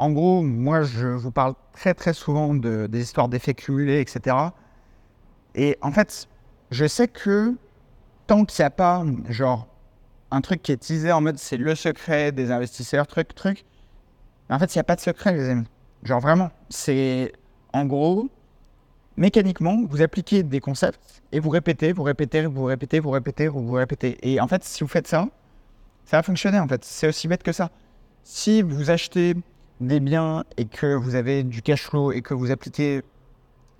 [0.00, 4.36] en gros, moi, je vous parle très très souvent de, des histoires d'effets cumulés, etc.
[5.54, 6.28] Et en fait,
[6.72, 7.54] je sais que
[8.26, 9.68] tant qu'il n'y a pas, genre,
[10.30, 13.64] un truc qui est teasé en mode c'est le secret des investisseurs, truc, truc,
[14.50, 15.66] en fait, il n'y a pas de secret, les amis.
[16.02, 17.32] Genre, vraiment, c'est
[17.72, 18.28] en gros,
[19.16, 23.72] mécaniquement, vous appliquez des concepts et vous répétez, vous répétez, vous répétez, vous répétez, vous
[23.72, 24.18] répétez.
[24.22, 25.28] Et en fait, si vous faites ça,
[26.04, 26.84] ça va fonctionner en fait.
[26.84, 27.70] C'est aussi bête que ça.
[28.24, 29.34] Si vous achetez
[29.80, 33.02] des biens et que vous avez du cash flow et que vous appliquez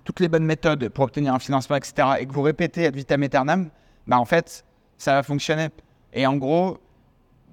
[0.03, 3.21] toutes les bonnes méthodes pour obtenir un financement, etc., et que vous répétez ad vitam
[3.23, 3.69] aeternam,
[4.07, 4.65] bah en fait,
[4.97, 5.67] ça va fonctionner.
[6.13, 6.77] Et en gros,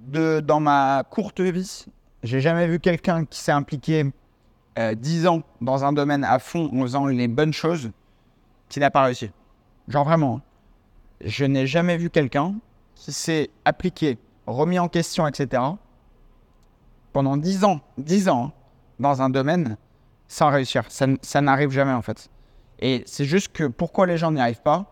[0.06, 1.86] dans ma courte vie,
[2.22, 4.04] j'ai jamais vu quelqu'un qui s'est impliqué
[4.76, 7.90] 10 euh, ans dans un domaine à fond en faisant les bonnes choses
[8.68, 9.30] qui n'a pas réussi.
[9.88, 10.36] Genre vraiment.
[10.36, 10.42] Hein.
[11.24, 12.54] Je n'ai jamais vu quelqu'un
[12.94, 15.62] qui s'est appliqué, remis en question, etc.
[17.12, 18.52] pendant 10 ans, 10 ans, hein,
[19.00, 19.76] dans un domaine
[20.28, 20.84] sans réussir.
[20.88, 22.28] Ça, ça n'arrive jamais en fait.
[22.80, 24.86] Et c'est juste que pourquoi les gens n'y arrivent pas,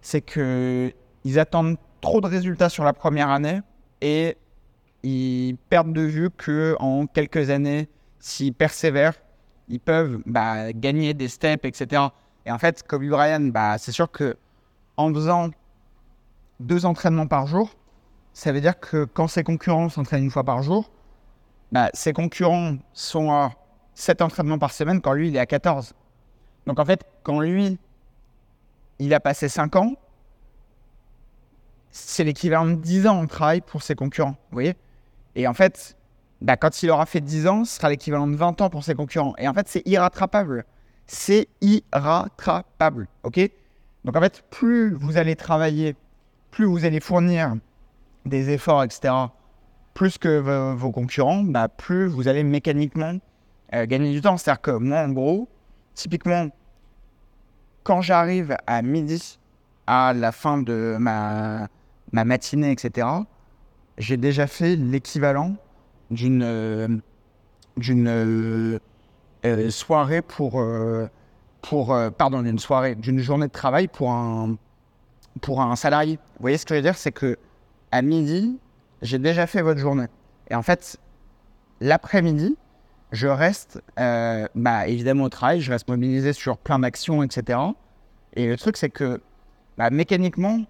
[0.00, 0.92] c'est que
[1.24, 3.60] ils attendent trop de résultats sur la première année
[4.00, 4.36] et
[5.02, 7.88] ils perdent de vue que en quelques années,
[8.20, 9.14] s'ils persévèrent,
[9.66, 12.02] ils peuvent bah, gagner des steps, etc.
[12.44, 14.36] Et en fait, Kobe Bryant, bah, c'est sûr que
[14.96, 15.50] en faisant
[16.60, 17.74] deux entraînements par jour,
[18.32, 20.88] ça veut dire que quand ses concurrents s'entraînent une fois par jour,
[21.72, 23.50] bah, ses concurrents sont à
[23.94, 25.92] 7 entraînements par semaine quand lui, il est à 14.
[26.68, 27.80] Donc en fait, quand lui,
[29.00, 29.94] il a passé 5 ans,
[31.96, 34.36] c'est l'équivalent de 10 ans de travail pour ses concurrents.
[34.50, 34.76] Vous voyez
[35.34, 35.96] Et en fait,
[36.42, 38.94] bah, quand il aura fait 10 ans, ce sera l'équivalent de 20 ans pour ses
[38.94, 39.34] concurrents.
[39.38, 40.64] Et en fait, c'est irrattrapable.
[41.06, 43.08] C'est irrattrapable.
[43.22, 43.40] OK
[44.04, 45.96] Donc en fait, plus vous allez travailler,
[46.50, 47.54] plus vous allez fournir
[48.26, 49.14] des efforts, etc.,
[49.94, 53.16] plus que vos concurrents, bah, plus vous allez mécaniquement
[53.74, 54.36] euh, gagner du temps.
[54.36, 55.48] C'est-à-dire que moi, en gros,
[55.94, 56.48] typiquement,
[57.84, 59.38] quand j'arrive à midi
[59.86, 61.68] à la fin de ma,
[62.16, 63.06] ma matinée, etc.,
[63.98, 65.56] j'ai déjà fait l'équivalent
[66.10, 66.88] d'une euh,
[67.90, 68.78] euh,
[69.44, 70.62] euh, soirée pour,
[71.60, 74.56] pour pardon, d'une soirée, d'une journée de travail pour un,
[75.42, 76.16] pour un salarié.
[76.16, 76.96] Vous voyez ce que je veux dire?
[76.96, 77.36] C'est que
[77.92, 78.58] à midi,
[79.02, 80.06] j'ai déjà fait votre journée.
[80.48, 80.98] Et en fait,
[81.80, 82.56] l'après-midi,
[83.12, 87.58] je reste bah, évidemment au travail, je reste mobilisé sur plein d'actions, etc.
[88.34, 89.20] Et le truc, c'est que
[89.76, 90.60] bah, mécaniquement,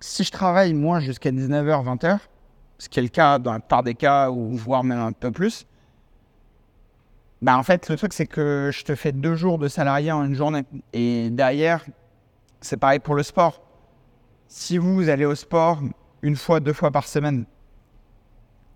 [0.00, 2.18] si je travaille moi jusqu'à 19h, 20h,
[2.78, 5.30] ce qui est le cas dans la part des cas, ou voire même un peu
[5.30, 5.66] plus,
[7.40, 10.24] bah en fait, le truc, c'est que je te fais deux jours de salarié en
[10.24, 10.64] une journée.
[10.92, 11.84] Et derrière,
[12.60, 13.62] c'est pareil pour le sport.
[14.48, 15.80] Si vous allez au sport
[16.22, 17.44] une fois, deux fois par semaine,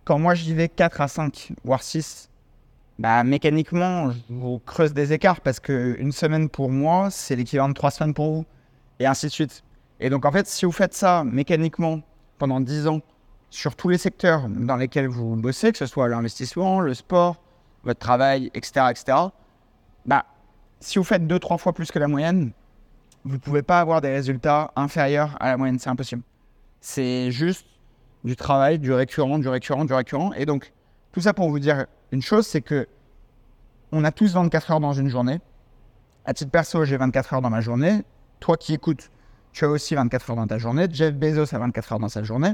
[0.05, 2.29] quand moi j'y vais 4 à 5, voire 6,
[2.99, 7.75] bah, mécaniquement, je vous creuse des écarts parce qu'une semaine pour moi, c'est l'équivalent de
[7.75, 8.47] trois semaines pour vous,
[9.01, 9.65] et ainsi de suite.
[10.03, 12.01] Et donc, en fait, si vous faites ça mécaniquement
[12.37, 13.01] pendant 10 ans
[13.51, 17.41] sur tous les secteurs dans lesquels vous bossez, que ce soit l'investissement, le sport,
[17.85, 19.19] votre travail, etc., etc.,
[20.05, 20.27] bah,
[20.81, 22.51] si vous faites 2-3 fois plus que la moyenne,
[23.25, 25.79] vous ne pouvez pas avoir des résultats inférieurs à la moyenne.
[25.79, 26.23] C'est impossible.
[26.81, 27.65] C'est juste
[28.25, 30.33] du travail, du récurrent, du récurrent, du récurrent.
[30.33, 30.73] Et donc,
[31.13, 32.89] tout ça pour vous dire une chose, c'est que
[33.93, 35.41] on a tous 24 heures dans une journée.
[36.25, 38.03] À titre perso, j'ai 24 heures dans ma journée.
[38.41, 39.09] Toi qui écoutes,
[39.53, 40.87] tu as aussi 24 heures dans ta journée.
[40.91, 42.53] Jeff Bezos a 24 heures dans sa journée,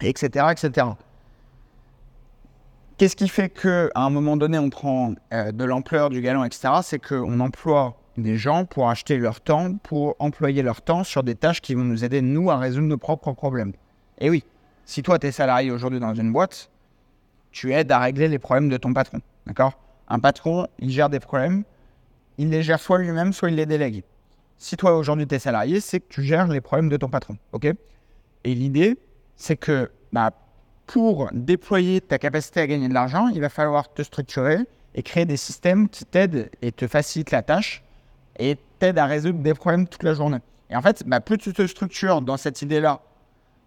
[0.00, 0.86] etc., etc.
[2.96, 6.68] Qu'est-ce qui fait qu'à un moment donné, on prend euh, de l'ampleur du galon, etc.
[6.82, 11.36] C'est qu'on emploie des gens pour acheter leur temps, pour employer leur temps sur des
[11.36, 13.72] tâches qui vont nous aider, nous, à résoudre nos propres problèmes.
[14.18, 14.42] Et oui,
[14.84, 16.70] si toi, tu es salarié aujourd'hui dans une boîte,
[17.52, 19.20] tu aides à régler les problèmes de ton patron.
[19.46, 19.78] D'accord?
[20.08, 21.62] Un patron, il gère des problèmes,
[22.36, 24.02] il les gère soit lui-même, soit il les délègue
[24.58, 27.36] si toi aujourd'hui tu es salarié, c'est que tu gères les problèmes de ton patron.
[28.44, 28.98] Et l'idée,
[29.36, 30.32] c'est que bah,
[30.86, 34.58] pour déployer ta capacité à gagner de l'argent, il va falloir te structurer
[34.94, 37.84] et créer des systèmes qui t'aident et te facilitent la tâche
[38.38, 40.38] et t'aident à résoudre des problèmes toute la journée.
[40.70, 43.00] Et en fait, bah, plus tu te structures dans cette idée-là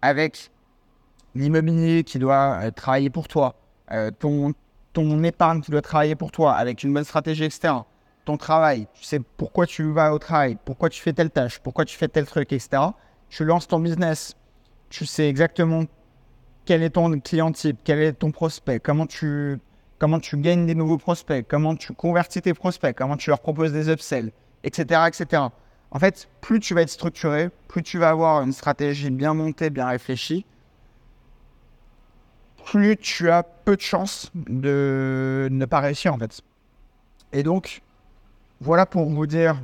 [0.02, 0.50] avec
[1.34, 3.54] l'immobilier qui doit euh, travailler pour toi,
[3.92, 4.52] euh, ton,
[4.92, 7.72] ton épargne qui doit travailler pour toi avec une bonne stratégie, etc
[8.24, 11.84] ton travail, tu sais pourquoi tu vas au travail, pourquoi tu fais telle tâche, pourquoi
[11.84, 12.82] tu fais tel truc, etc.
[13.28, 14.36] Tu lances ton business,
[14.90, 15.84] tu sais exactement
[16.64, 19.58] quel est ton client type, quel est ton prospect, comment tu,
[19.98, 23.72] comment tu gagnes des nouveaux prospects, comment tu convertis tes prospects, comment tu leur proposes
[23.72, 24.30] des upsells,
[24.62, 25.42] etc., etc.
[25.90, 29.70] En fait, plus tu vas être structuré, plus tu vas avoir une stratégie bien montée,
[29.70, 30.46] bien réfléchie,
[32.64, 36.40] plus tu as peu de chances de ne pas réussir en fait.
[37.32, 37.82] Et donc,
[38.62, 39.60] voilà pour vous dire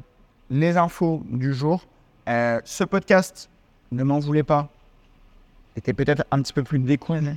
[0.51, 1.87] les infos du jour.
[2.29, 3.49] Euh, ce podcast,
[3.93, 4.69] ne m'en voulez pas,
[5.77, 7.37] était peut-être un petit peu plus décousu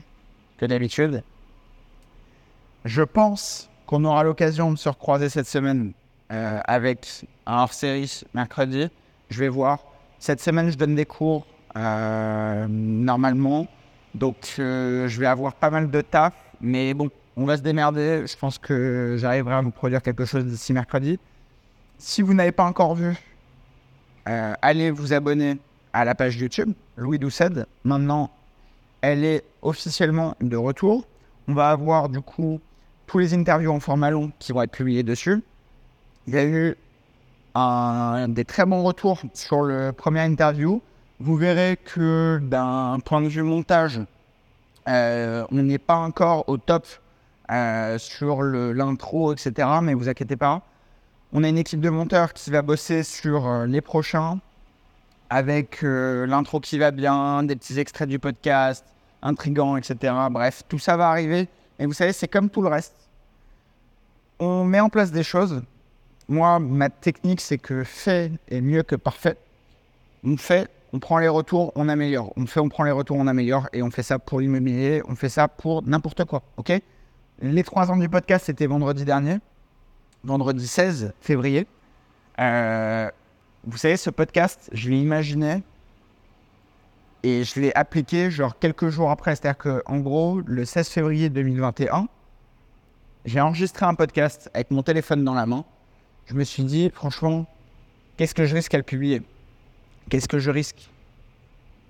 [0.58, 1.24] que d'habitude.
[2.84, 5.94] Je pense qu'on aura l'occasion de se recroiser cette semaine
[6.32, 8.90] euh, avec un hors-série mercredi.
[9.30, 9.84] Je vais voir.
[10.18, 11.46] Cette semaine, je donne des cours
[11.78, 13.68] euh, normalement.
[14.16, 16.34] Donc, je vais avoir pas mal de taf.
[16.60, 18.26] Mais bon, on va se démerder.
[18.26, 21.20] Je pense que j'arriverai à vous produire quelque chose d'ici mercredi.
[22.04, 23.16] Si vous n'avez pas encore vu,
[24.28, 25.60] euh, allez vous abonner
[25.94, 27.52] à la page YouTube, Louis Doucet.
[27.84, 28.32] Maintenant,
[29.02, 31.06] elle est officiellement de retour.
[31.48, 32.60] On va avoir du coup
[33.06, 35.44] tous les interviews en format long qui vont être publiés dessus.
[36.26, 36.76] Il y a eu
[38.34, 40.82] des très bons retours sur le premier interview.
[41.20, 44.02] Vous verrez que d'un point de vue montage,
[44.88, 46.88] euh, on n'est pas encore au top
[47.52, 49.68] euh, sur l'intro, etc.
[49.84, 50.64] Mais vous inquiétez pas,
[51.34, 54.40] on a une équipe de monteurs qui va bosser sur euh, les prochains
[55.30, 58.86] avec euh, l'intro qui va bien, des petits extraits du podcast,
[59.22, 60.14] intrigants, etc.
[60.30, 61.48] Bref, tout ça va arriver.
[61.80, 62.96] Et vous savez, c'est comme tout le reste.
[64.40, 65.62] On met en place des choses.
[66.28, 69.38] Moi, ma technique, c'est que fait est mieux que parfait.
[70.26, 72.34] On fait, on prend les retours, on améliore.
[72.36, 73.70] On fait, on prend les retours, on améliore.
[73.72, 76.44] Et on fait ça pour l'immobilier, on fait ça pour n'importe quoi.
[76.58, 76.74] OK?
[77.42, 79.38] Les trois ans du podcast, c'était vendredi dernier
[80.24, 81.68] vendredi 16 février.
[82.40, 83.10] Euh,
[83.64, 85.64] vous savez, ce podcast, je l'ai imaginé
[87.24, 89.36] et je l'ai appliqué genre quelques jours après.
[89.36, 92.08] C'est-à-dire qu'en gros, le 16 février 2021,
[93.26, 95.64] j'ai enregistré un podcast avec mon téléphone dans la main.
[96.26, 97.46] Je me suis dit, franchement,
[98.18, 99.22] qu'est-ce que je risque à le publier?
[100.10, 100.90] Qu'est-ce que je risque?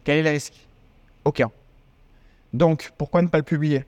[0.04, 0.68] Quel est le risque?
[1.24, 1.52] Aucun.
[2.54, 3.86] Donc, pourquoi ne pas le publier?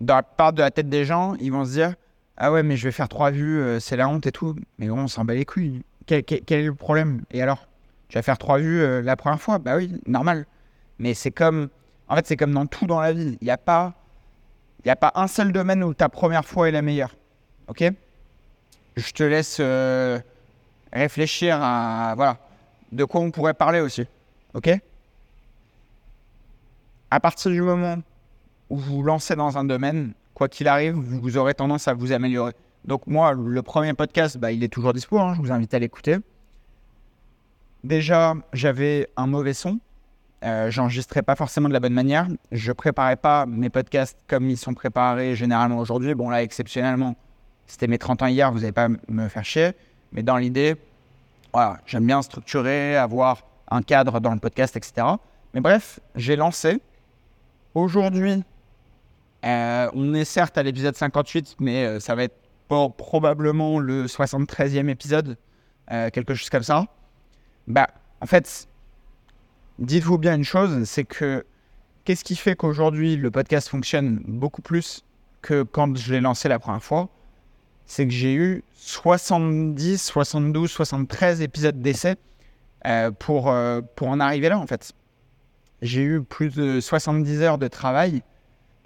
[0.00, 1.94] Dans la part de la tête des gens, ils vont se dire,
[2.36, 4.56] ah ouais, mais je vais faire trois vues, euh, c'est la honte et tout.
[4.78, 5.82] Mais bon, on s'en bat les couilles.
[6.06, 7.22] Quel, est le problème?
[7.30, 7.68] Et alors?
[8.08, 10.46] Tu vas faire trois vues euh, la première fois, bah oui, normal.
[10.98, 11.68] Mais c'est comme,
[12.08, 13.38] en fait, c'est comme dans tout dans la vie.
[13.40, 13.94] Il n'y a pas,
[14.84, 17.16] il a pas un seul domaine où ta première fois est la meilleure.
[17.68, 17.84] Ok?
[18.96, 20.18] Je te laisse euh,
[20.92, 22.38] réfléchir à, voilà,
[22.92, 24.06] de quoi on pourrait parler aussi.
[24.52, 24.70] Ok?
[27.10, 27.96] À partir du moment
[28.68, 30.12] où vous vous lancez dans un domaine,
[30.42, 32.52] quoi qu'il arrive, vous aurez tendance à vous améliorer.
[32.84, 35.78] Donc moi, le premier podcast, bah, il est toujours dispo, hein, je vous invite à
[35.78, 36.16] l'écouter.
[37.84, 39.78] Déjà, j'avais un mauvais son.
[40.42, 42.26] Euh, J'enregistrais pas forcément de la bonne manière.
[42.50, 46.12] Je préparais pas mes podcasts comme ils sont préparés généralement aujourd'hui.
[46.16, 47.14] Bon là, exceptionnellement,
[47.68, 49.70] c'était mes 30 ans hier, vous n'allez pas me faire chier.
[50.10, 50.74] Mais dans l'idée,
[51.86, 55.06] j'aime bien structurer, avoir un cadre dans le podcast, etc.
[55.54, 56.80] Mais bref, j'ai lancé.
[57.76, 58.42] Aujourd'hui,
[59.44, 62.38] euh, on est certes à l'épisode 58, mais euh, ça va être
[62.96, 65.36] probablement le 73e épisode,
[65.90, 66.86] euh, quelque chose comme ça.
[67.66, 67.88] Bah,
[68.20, 68.68] en fait,
[69.78, 71.44] dites-vous bien une chose, c'est que
[72.04, 75.04] qu'est-ce qui fait qu'aujourd'hui le podcast fonctionne beaucoup plus
[75.42, 77.08] que quand je l'ai lancé la première fois?
[77.84, 82.14] C'est que j'ai eu 70, 72, 73 épisodes d'essai
[83.18, 83.54] pour,
[83.96, 84.92] pour en arriver là en fait.
[85.82, 88.22] J'ai eu plus de 70 heures de travail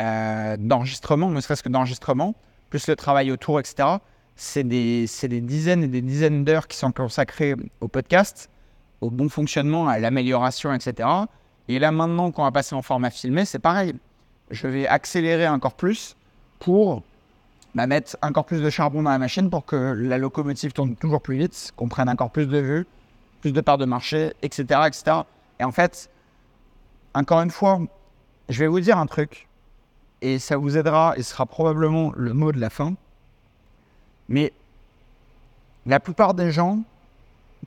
[0.01, 2.35] euh, d'enregistrement, ne serait-ce que d'enregistrement,
[2.71, 3.89] plus le travail autour, etc.
[4.35, 8.51] C'est des, des, dizaines et des dizaines d'heures qui sont consacrées au podcast,
[9.01, 11.09] au bon fonctionnement, à l'amélioration, etc.
[11.69, 13.95] Et là, maintenant qu'on va passer en format filmé, c'est pareil.
[14.51, 16.17] Je vais accélérer encore plus
[16.59, 17.03] pour
[17.75, 21.21] bah, mettre encore plus de charbon dans la machine pour que la locomotive tourne toujours
[21.21, 22.87] plus vite, qu'on prenne encore plus de vues,
[23.41, 25.19] plus de parts de marché, etc., etc.
[25.61, 26.11] Et en fait,
[27.15, 27.81] encore une fois,
[28.49, 29.49] je vais vous dire un truc
[30.23, 32.95] et ça vous aidera et sera probablement le mot de la fin.
[34.29, 34.53] Mais
[35.85, 36.81] la plupart des gens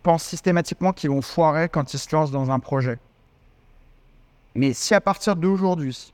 [0.03, 2.99] pensent systématiquement qu'ils vont foirer quand ils se lancent dans un projet.
[4.55, 6.11] Mais si à partir d'aujourd'hui,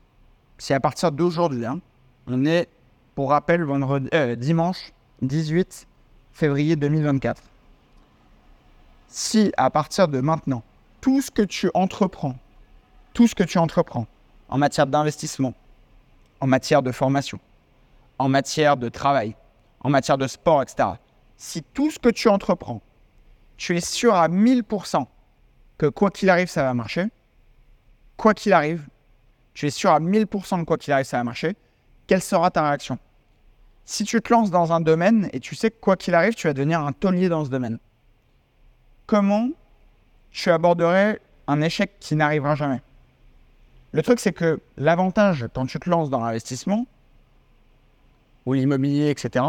[0.58, 1.80] si à partir d'aujourd'hui, hein,
[2.26, 2.68] on est,
[3.14, 5.86] pour rappel, vendredi, euh, dimanche 18
[6.32, 7.42] février 2024,
[9.08, 10.62] si à partir de maintenant,
[11.00, 12.36] tout ce que tu entreprends,
[13.14, 14.06] tout ce que tu entreprends
[14.48, 15.54] en matière d'investissement,
[16.40, 17.38] en matière de formation,
[18.18, 19.36] en matière de travail,
[19.80, 20.88] en matière de sport, etc.
[21.36, 22.82] Si tout ce que tu entreprends,
[23.56, 25.06] tu es sûr à 1000%
[25.78, 27.06] que quoi qu'il arrive, ça va marcher,
[28.16, 28.86] quoi qu'il arrive,
[29.54, 31.56] tu es sûr à 1000% que quoi qu'il arrive, ça va marcher,
[32.06, 32.98] quelle sera ta réaction?
[33.84, 36.46] Si tu te lances dans un domaine et tu sais que quoi qu'il arrive, tu
[36.46, 37.78] vas devenir un taulier dans ce domaine,
[39.06, 39.50] comment
[40.30, 42.82] tu aborderais un échec qui n'arrivera jamais?
[43.92, 46.86] Le truc, c'est que l'avantage quand tu te lances dans l'investissement,
[48.46, 49.44] ou l'immobilier, etc.,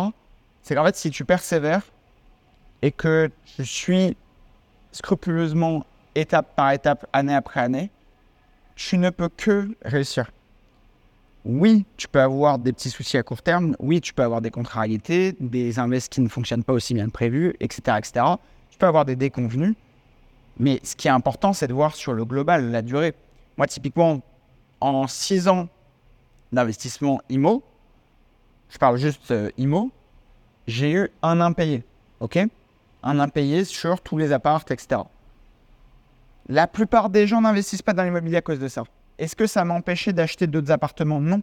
[0.63, 1.84] c'est qu'en fait, si tu persévères
[2.82, 4.17] et que tu suis
[4.91, 7.91] scrupuleusement étape par étape, année après année,
[8.76, 10.32] tu ne peux que réussir.
[11.45, 14.52] Oui, tu peux avoir des petits soucis à court terme, oui, tu peux avoir des
[14.52, 18.26] contrariétés, des invests qui ne fonctionnent pas aussi bien que prévu, etc., etc.
[18.69, 19.76] Tu peux avoir des déconvenus,
[20.60, 23.13] mais ce qui est important, c'est de voir sur le global, la durée.
[23.58, 24.22] Moi, typiquement,
[24.80, 25.67] en 6 ans
[26.52, 27.63] d'investissement IMO,
[28.70, 29.91] je parle juste euh, IMO,
[30.67, 31.84] j'ai eu un impayé.
[32.20, 32.38] OK?
[33.04, 35.02] Un impayé sur tous les apparts, etc.
[36.50, 38.84] La plupart des gens n'investissent pas dans l'immobilier à cause de ça.
[39.17, 41.20] Est-ce que ça m'a empêché d'acheter d'autres appartements?
[41.20, 41.41] Non.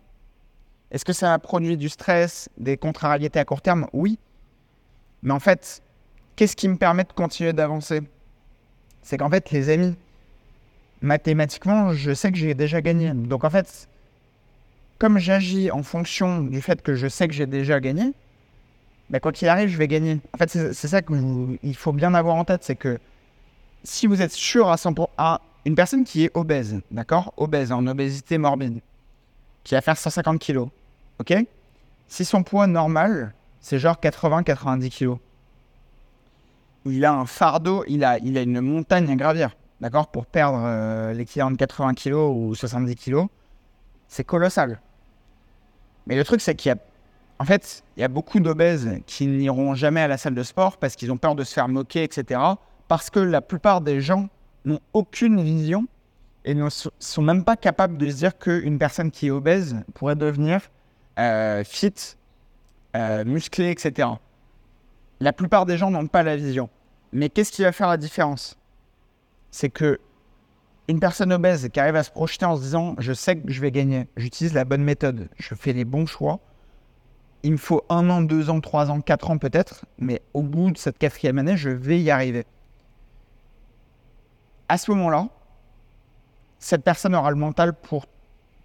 [0.90, 3.88] Est-ce que ça a produit du stress, des contrariétés à court terme?
[3.92, 4.18] Oui.
[5.22, 5.82] Mais en fait,
[6.36, 8.00] qu'est-ce qui me permet de continuer d'avancer?
[9.02, 9.96] C'est qu'en fait, les amis,
[11.04, 13.12] mathématiquement, je sais que j'ai déjà gagné.
[13.12, 13.88] Donc en fait,
[14.98, 18.12] comme j'agis en fonction du fait que je sais que j'ai déjà gagné,
[19.10, 20.20] ben, quoi qu'il arrive, je vais gagner.
[20.32, 22.98] En fait, c'est ça qu'il faut bien avoir en tête, c'est que
[23.84, 27.34] si vous êtes sûr à 100%, à une personne qui est obèse, d'accord?
[27.36, 28.80] Obèse, en obésité morbide,
[29.62, 30.68] qui va faire 150 kg,
[31.20, 31.34] ok?
[32.08, 35.18] Si son poids normal, c'est genre 80-90 kg,
[36.86, 39.54] il a un fardeau, il a, il a une montagne à gravir
[39.84, 43.26] d'accord, pour perdre euh, l'équivalent de 80 kg ou 70 kg,
[44.08, 44.80] c'est colossal.
[46.06, 46.78] Mais le truc, c'est qu'il y a,
[47.38, 50.78] en fait, il y a beaucoup d'obèses qui n'iront jamais à la salle de sport
[50.78, 52.40] parce qu'ils ont peur de se faire moquer, etc.
[52.88, 54.30] Parce que la plupart des gens
[54.64, 55.86] n'ont aucune vision
[56.46, 60.16] et ne sont même pas capables de se dire qu'une personne qui est obèse pourrait
[60.16, 60.62] devenir
[61.18, 62.16] euh, fit,
[62.96, 64.08] euh, musclé, etc.
[65.20, 66.70] La plupart des gens n'ont pas la vision.
[67.12, 68.56] Mais qu'est-ce qui va faire la différence?
[69.54, 70.00] C'est que
[70.88, 73.60] une personne obèse qui arrive à se projeter en se disant je sais que je
[73.60, 76.40] vais gagner, j'utilise la bonne méthode, je fais les bons choix.
[77.44, 80.72] Il me faut un an, deux ans, trois ans, quatre ans peut-être, mais au bout
[80.72, 82.46] de cette quatrième année, je vais y arriver.
[84.68, 85.28] à ce moment-là,
[86.58, 88.06] cette personne aura le mental pour,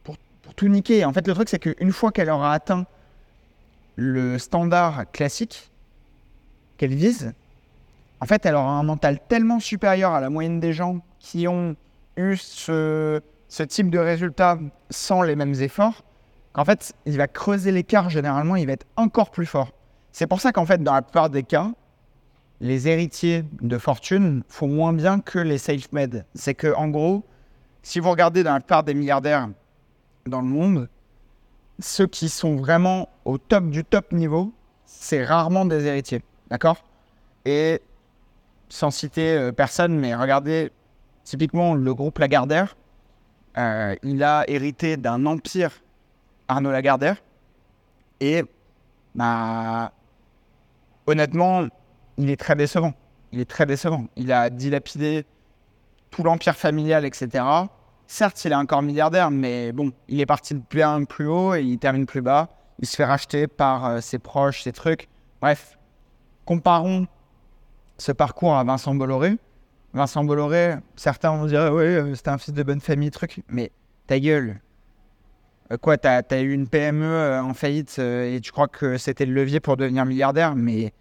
[0.04, 1.06] pour, pour tout niquer.
[1.06, 2.88] En fait, le truc, c'est qu'une fois qu'elle aura atteint
[3.96, 5.70] le standard classique
[6.78, 7.34] qu'elle vise,
[8.22, 11.76] en fait, elle aura un mental tellement supérieur à la moyenne des gens qui ont
[12.18, 13.22] eu ce,
[13.68, 14.60] type de résultat
[14.90, 16.04] sans les mêmes efforts,
[16.54, 19.72] qu'en fait, il va creuser l'écart généralement, il va être encore plus fort.
[20.12, 21.72] C'est pour ça qu'en fait, dans la plupart des cas,
[22.62, 26.26] les héritiers de fortune font moins bien que les self-made.
[26.34, 27.24] C'est que, en gros,
[27.84, 29.50] si vous regardez dans la plupart des milliardaires
[30.26, 30.90] dans le monde,
[31.80, 34.52] ceux qui sont vraiment au top du top niveau,
[34.86, 36.22] c'est rarement des héritiers.
[36.50, 36.84] D'accord?
[37.46, 37.82] Et
[38.70, 40.72] sans citer euh, personne, mais regardez
[41.24, 42.76] typiquement le groupe Lagardère.
[43.58, 45.72] Euh, il a hérité d'un empire
[46.48, 47.18] Arnaud Lagardère.
[48.20, 48.44] Et
[49.16, 49.92] bah,
[51.08, 51.68] honnêtement,
[52.18, 52.94] il est très décevant.
[53.32, 54.06] Il est très décevant.
[54.16, 55.26] Il a dilapidé
[56.10, 57.44] tout l'empire familial, etc.
[58.08, 61.62] Certes, il est encore milliardaire, mais bon, il est parti de bien plus haut et
[61.62, 62.50] il termine plus bas.
[62.80, 65.10] Il se fait racheter par euh, ses proches, ses trucs.
[65.42, 65.78] Bref,
[66.46, 67.08] comparons
[68.00, 69.38] ce parcours à Vincent Bolloré.
[69.94, 73.42] Vincent Bolloré, certains vont dire, oui, euh, c'était un fils de bonne famille, truc.
[73.48, 73.72] Mais
[74.08, 74.60] ta gueule.
[75.72, 79.34] Euh, quoi, t'as as eu une PME en faillite et tu crois que c'était le
[79.34, 80.56] levier pour devenir milliardaire?
[80.56, 80.94] Mais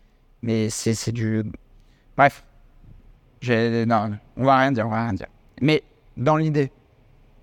[0.43, 1.43] mais c'est du.
[2.17, 2.45] Bref.
[3.47, 5.29] Non, on va rien dire, on va rien dire.
[5.61, 5.83] Mais
[6.17, 6.73] dans l'idée,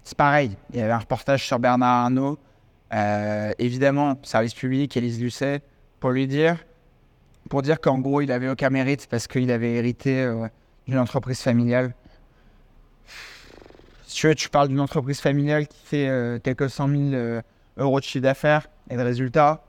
[0.04, 0.58] c'est pareil.
[0.72, 2.38] Il y avait un reportage sur Bernard Arnault.
[2.94, 5.62] Euh, évidemment, service public, Élise Lucet,
[6.00, 6.58] pour lui dire,
[7.50, 10.48] pour dire qu'en gros, il avait aucun mérite parce qu'il avait hérité euh,
[10.88, 11.94] d'une entreprise familiale.
[14.08, 17.44] Si tu veux, tu parles d'une entreprise familiale qui fait euh, quelques cent mille
[17.78, 19.64] euros de chiffre d'affaires et de résultats.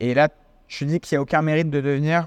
[0.00, 0.28] Et là,
[0.68, 2.26] je dis qu'il n'y a aucun mérite de devenir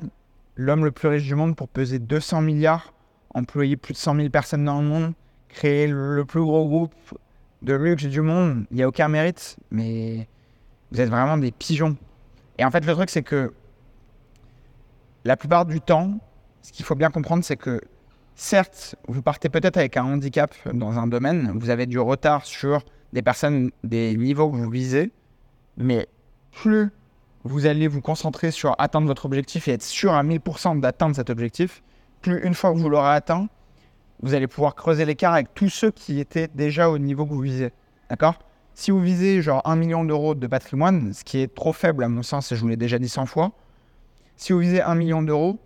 [0.56, 2.94] l'homme le plus riche du monde pour peser 200 milliards,
[3.34, 5.14] employer plus de 100 000 personnes dans le monde,
[5.50, 6.94] créer le plus gros groupe
[7.62, 8.66] de luxe du monde.
[8.72, 10.28] Il n'y a aucun mérite, mais
[10.92, 11.98] vous êtes vraiment des pigeons.
[12.58, 13.54] Et en fait, le truc, c'est que
[15.26, 16.20] la plupart du temps,
[16.62, 17.82] ce qu'il faut bien comprendre, c'est que
[18.36, 22.84] certes, vous partez peut-être avec un handicap dans un domaine, vous avez du retard sur
[23.14, 25.12] des personnes, des niveaux que vous visez,
[25.78, 26.08] mais
[26.52, 26.90] plus
[27.44, 31.30] vous allez vous concentrer sur atteindre votre objectif et être sûr à 1000% d'atteindre cet
[31.30, 31.82] objectif,
[32.22, 33.48] plus une fois que vous l'aurez atteint,
[34.22, 37.42] vous allez pouvoir creuser l'écart avec tous ceux qui étaient déjà au niveau que vous
[37.42, 37.72] visez.
[38.10, 38.40] D'accord?
[38.74, 42.10] Si vous visez genre 1 million d'euros de patrimoine, ce qui est trop faible à
[42.10, 43.52] mon sens, et je vous l'ai déjà dit 100 fois,
[44.38, 45.60] si vous visez 1 million d'euros,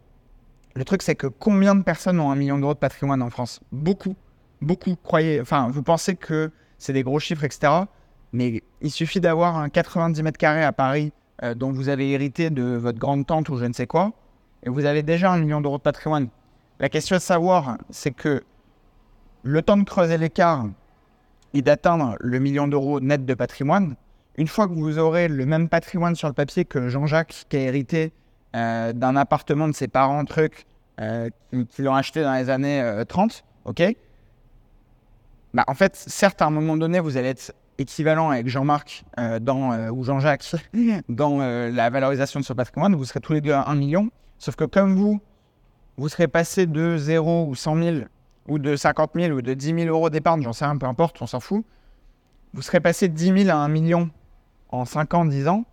[0.74, 3.60] le truc c'est que combien de personnes ont 1 million d'euros de patrimoine en France?
[3.72, 4.16] Beaucoup.
[4.62, 4.96] Beaucoup.
[4.96, 5.42] Croyez.
[5.42, 7.74] Enfin, vous pensez que c'est des gros chiffres, etc.
[8.32, 11.12] Mais il suffit d'avoir un 90 mètres carrés à Paris
[11.44, 14.14] euh, dont vous avez hérité de votre grande tante ou je ne sais quoi,
[14.64, 16.30] et vous avez déjà un million d'euros de patrimoine.
[16.80, 18.44] La question de savoir, c'est que
[19.44, 20.66] le temps de creuser l'écart
[21.54, 23.96] et d'atteindre le million d'euros net de patrimoine,
[24.38, 27.62] une fois que vous aurez le même patrimoine sur le papier que Jean-Jacques, qui a
[27.62, 28.14] hérité
[28.56, 30.66] euh, d'un appartement de ses parents, truc,
[31.00, 31.30] euh,
[31.70, 33.96] qui, l'ont acheté dans les années 30, ok?
[35.54, 39.40] Bah, En fait, certes, à un moment donné, vous allez être équivalent avec Jean-Marc euh,
[39.40, 40.46] dans, euh, ou Jean-Jacques
[41.10, 44.10] dans euh, la valorisation de ce patrimoine, vous serez tous les deux à 1 million.
[44.38, 45.20] Sauf que comme vous,
[45.98, 47.98] vous serez passé de 0 ou 100 000
[48.48, 51.22] ou de 50 000 ou de 10 000 euros d'épargne, j'en sais rien, peu importe,
[51.22, 51.66] on s'en fout.
[52.54, 54.10] Vous serez passé de 10 000 à 1 million
[54.70, 55.66] en 5 ans, 10 ans.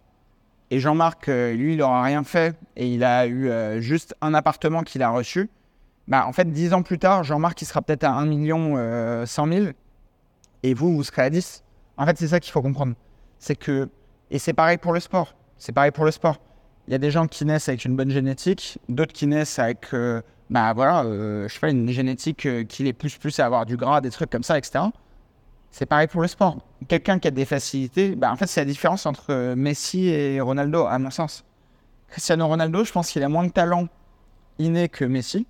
[0.70, 3.50] Et Jean-Marc, lui, il n'aura rien fait et il a eu
[3.80, 5.48] juste un appartement qu'il a reçu.
[6.08, 9.46] Bah, en fait, 10 ans plus tard, Jean-Marc, il sera peut-être à 1 million 100
[9.46, 9.66] 000
[10.62, 11.64] et vous, vous serez à 10.
[11.96, 12.94] En fait, c'est ça qu'il faut comprendre.
[13.38, 13.88] C'est que,
[14.30, 15.34] et c'est pareil pour le sport.
[15.58, 16.38] C'est pareil pour le sport.
[16.86, 19.92] Il y a des gens qui naissent avec une bonne génétique, d'autres qui naissent avec,
[19.92, 23.66] euh, bah voilà, euh, je sais une génétique euh, qui les pousse plus à avoir
[23.66, 24.84] du gras, des trucs comme ça, etc.
[25.70, 26.58] C'est pareil pour le sport.
[26.88, 30.86] Quelqu'un qui a des facilités, bah en fait, c'est la différence entre Messi et Ronaldo,
[30.86, 31.44] à mon sens.
[32.08, 33.86] Cristiano Ronaldo, je pense qu'il a moins de talent
[34.58, 35.46] inné que Messi.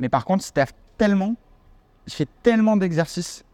[0.00, 0.64] Mais par contre, il
[0.96, 1.34] tellement,
[2.06, 3.44] il fait tellement d'exercices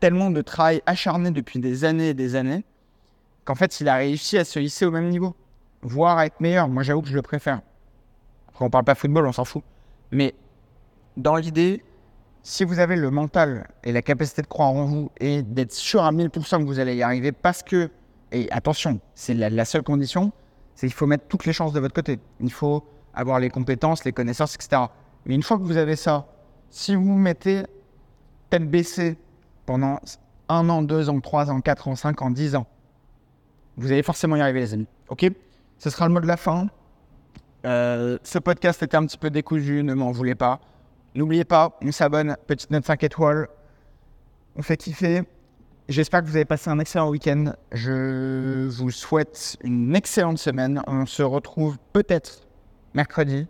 [0.00, 2.64] tellement de travail acharné depuis des années et des années
[3.44, 5.36] qu'en fait, il a réussi à se hisser au même niveau,
[5.82, 6.68] voire à être meilleur.
[6.68, 7.60] Moi, j'avoue que je le préfère.
[8.48, 9.62] Après, on parle pas football, on s'en fout.
[10.10, 10.34] Mais
[11.16, 11.84] dans l'idée,
[12.42, 16.02] si vous avez le mental et la capacité de croire en vous et d'être sûr
[16.02, 17.90] à 1000% que vous allez y arriver parce que,
[18.32, 20.32] et attention, c'est la, seule condition,
[20.74, 22.18] c'est qu'il faut mettre toutes les chances de votre côté.
[22.40, 24.82] Il faut avoir les compétences, les connaissances, etc.
[25.26, 26.26] Mais une fois que vous avez ça,
[26.70, 27.64] si vous mettez
[28.48, 29.18] tête baissée
[29.66, 30.00] pendant
[30.48, 32.66] un an, deux ans, trois ans, quatre ans, cinq ans, dix ans.
[33.76, 34.88] Vous allez forcément y arriver, les amis.
[35.08, 35.26] Ok?
[35.78, 36.68] Ce sera le mot de la fin.
[37.64, 40.60] Euh, ce podcast était un petit peu décousu, ne m'en voulez pas.
[41.14, 43.48] N'oubliez pas, on s'abonne, petite note 5 étoiles.
[44.56, 45.22] On fait kiffer.
[45.88, 47.52] J'espère que vous avez passé un excellent week-end.
[47.72, 50.82] Je vous souhaite une excellente semaine.
[50.86, 52.46] On se retrouve peut-être
[52.94, 53.48] mercredi.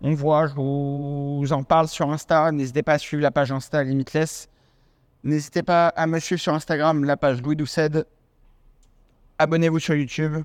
[0.00, 2.52] On voit, je vous en parle sur Insta.
[2.52, 4.48] N'hésitez pas à suivre la page Insta Limitless.
[5.24, 7.90] N'hésitez pas à me suivre sur Instagram, la page Louis Doucet.
[9.38, 10.44] Abonnez-vous sur YouTube.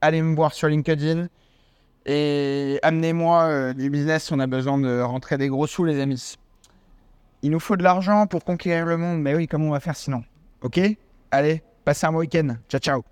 [0.00, 1.28] Allez me voir sur LinkedIn.
[2.12, 6.34] Et amenez-moi euh, du business, on a besoin de rentrer des gros sous, les amis.
[7.42, 9.94] Il nous faut de l'argent pour conquérir le monde, mais oui, comment on va faire
[9.94, 10.24] sinon?
[10.60, 10.80] Ok?
[11.30, 12.56] Allez, passez un bon week-end.
[12.68, 13.04] Ciao, ciao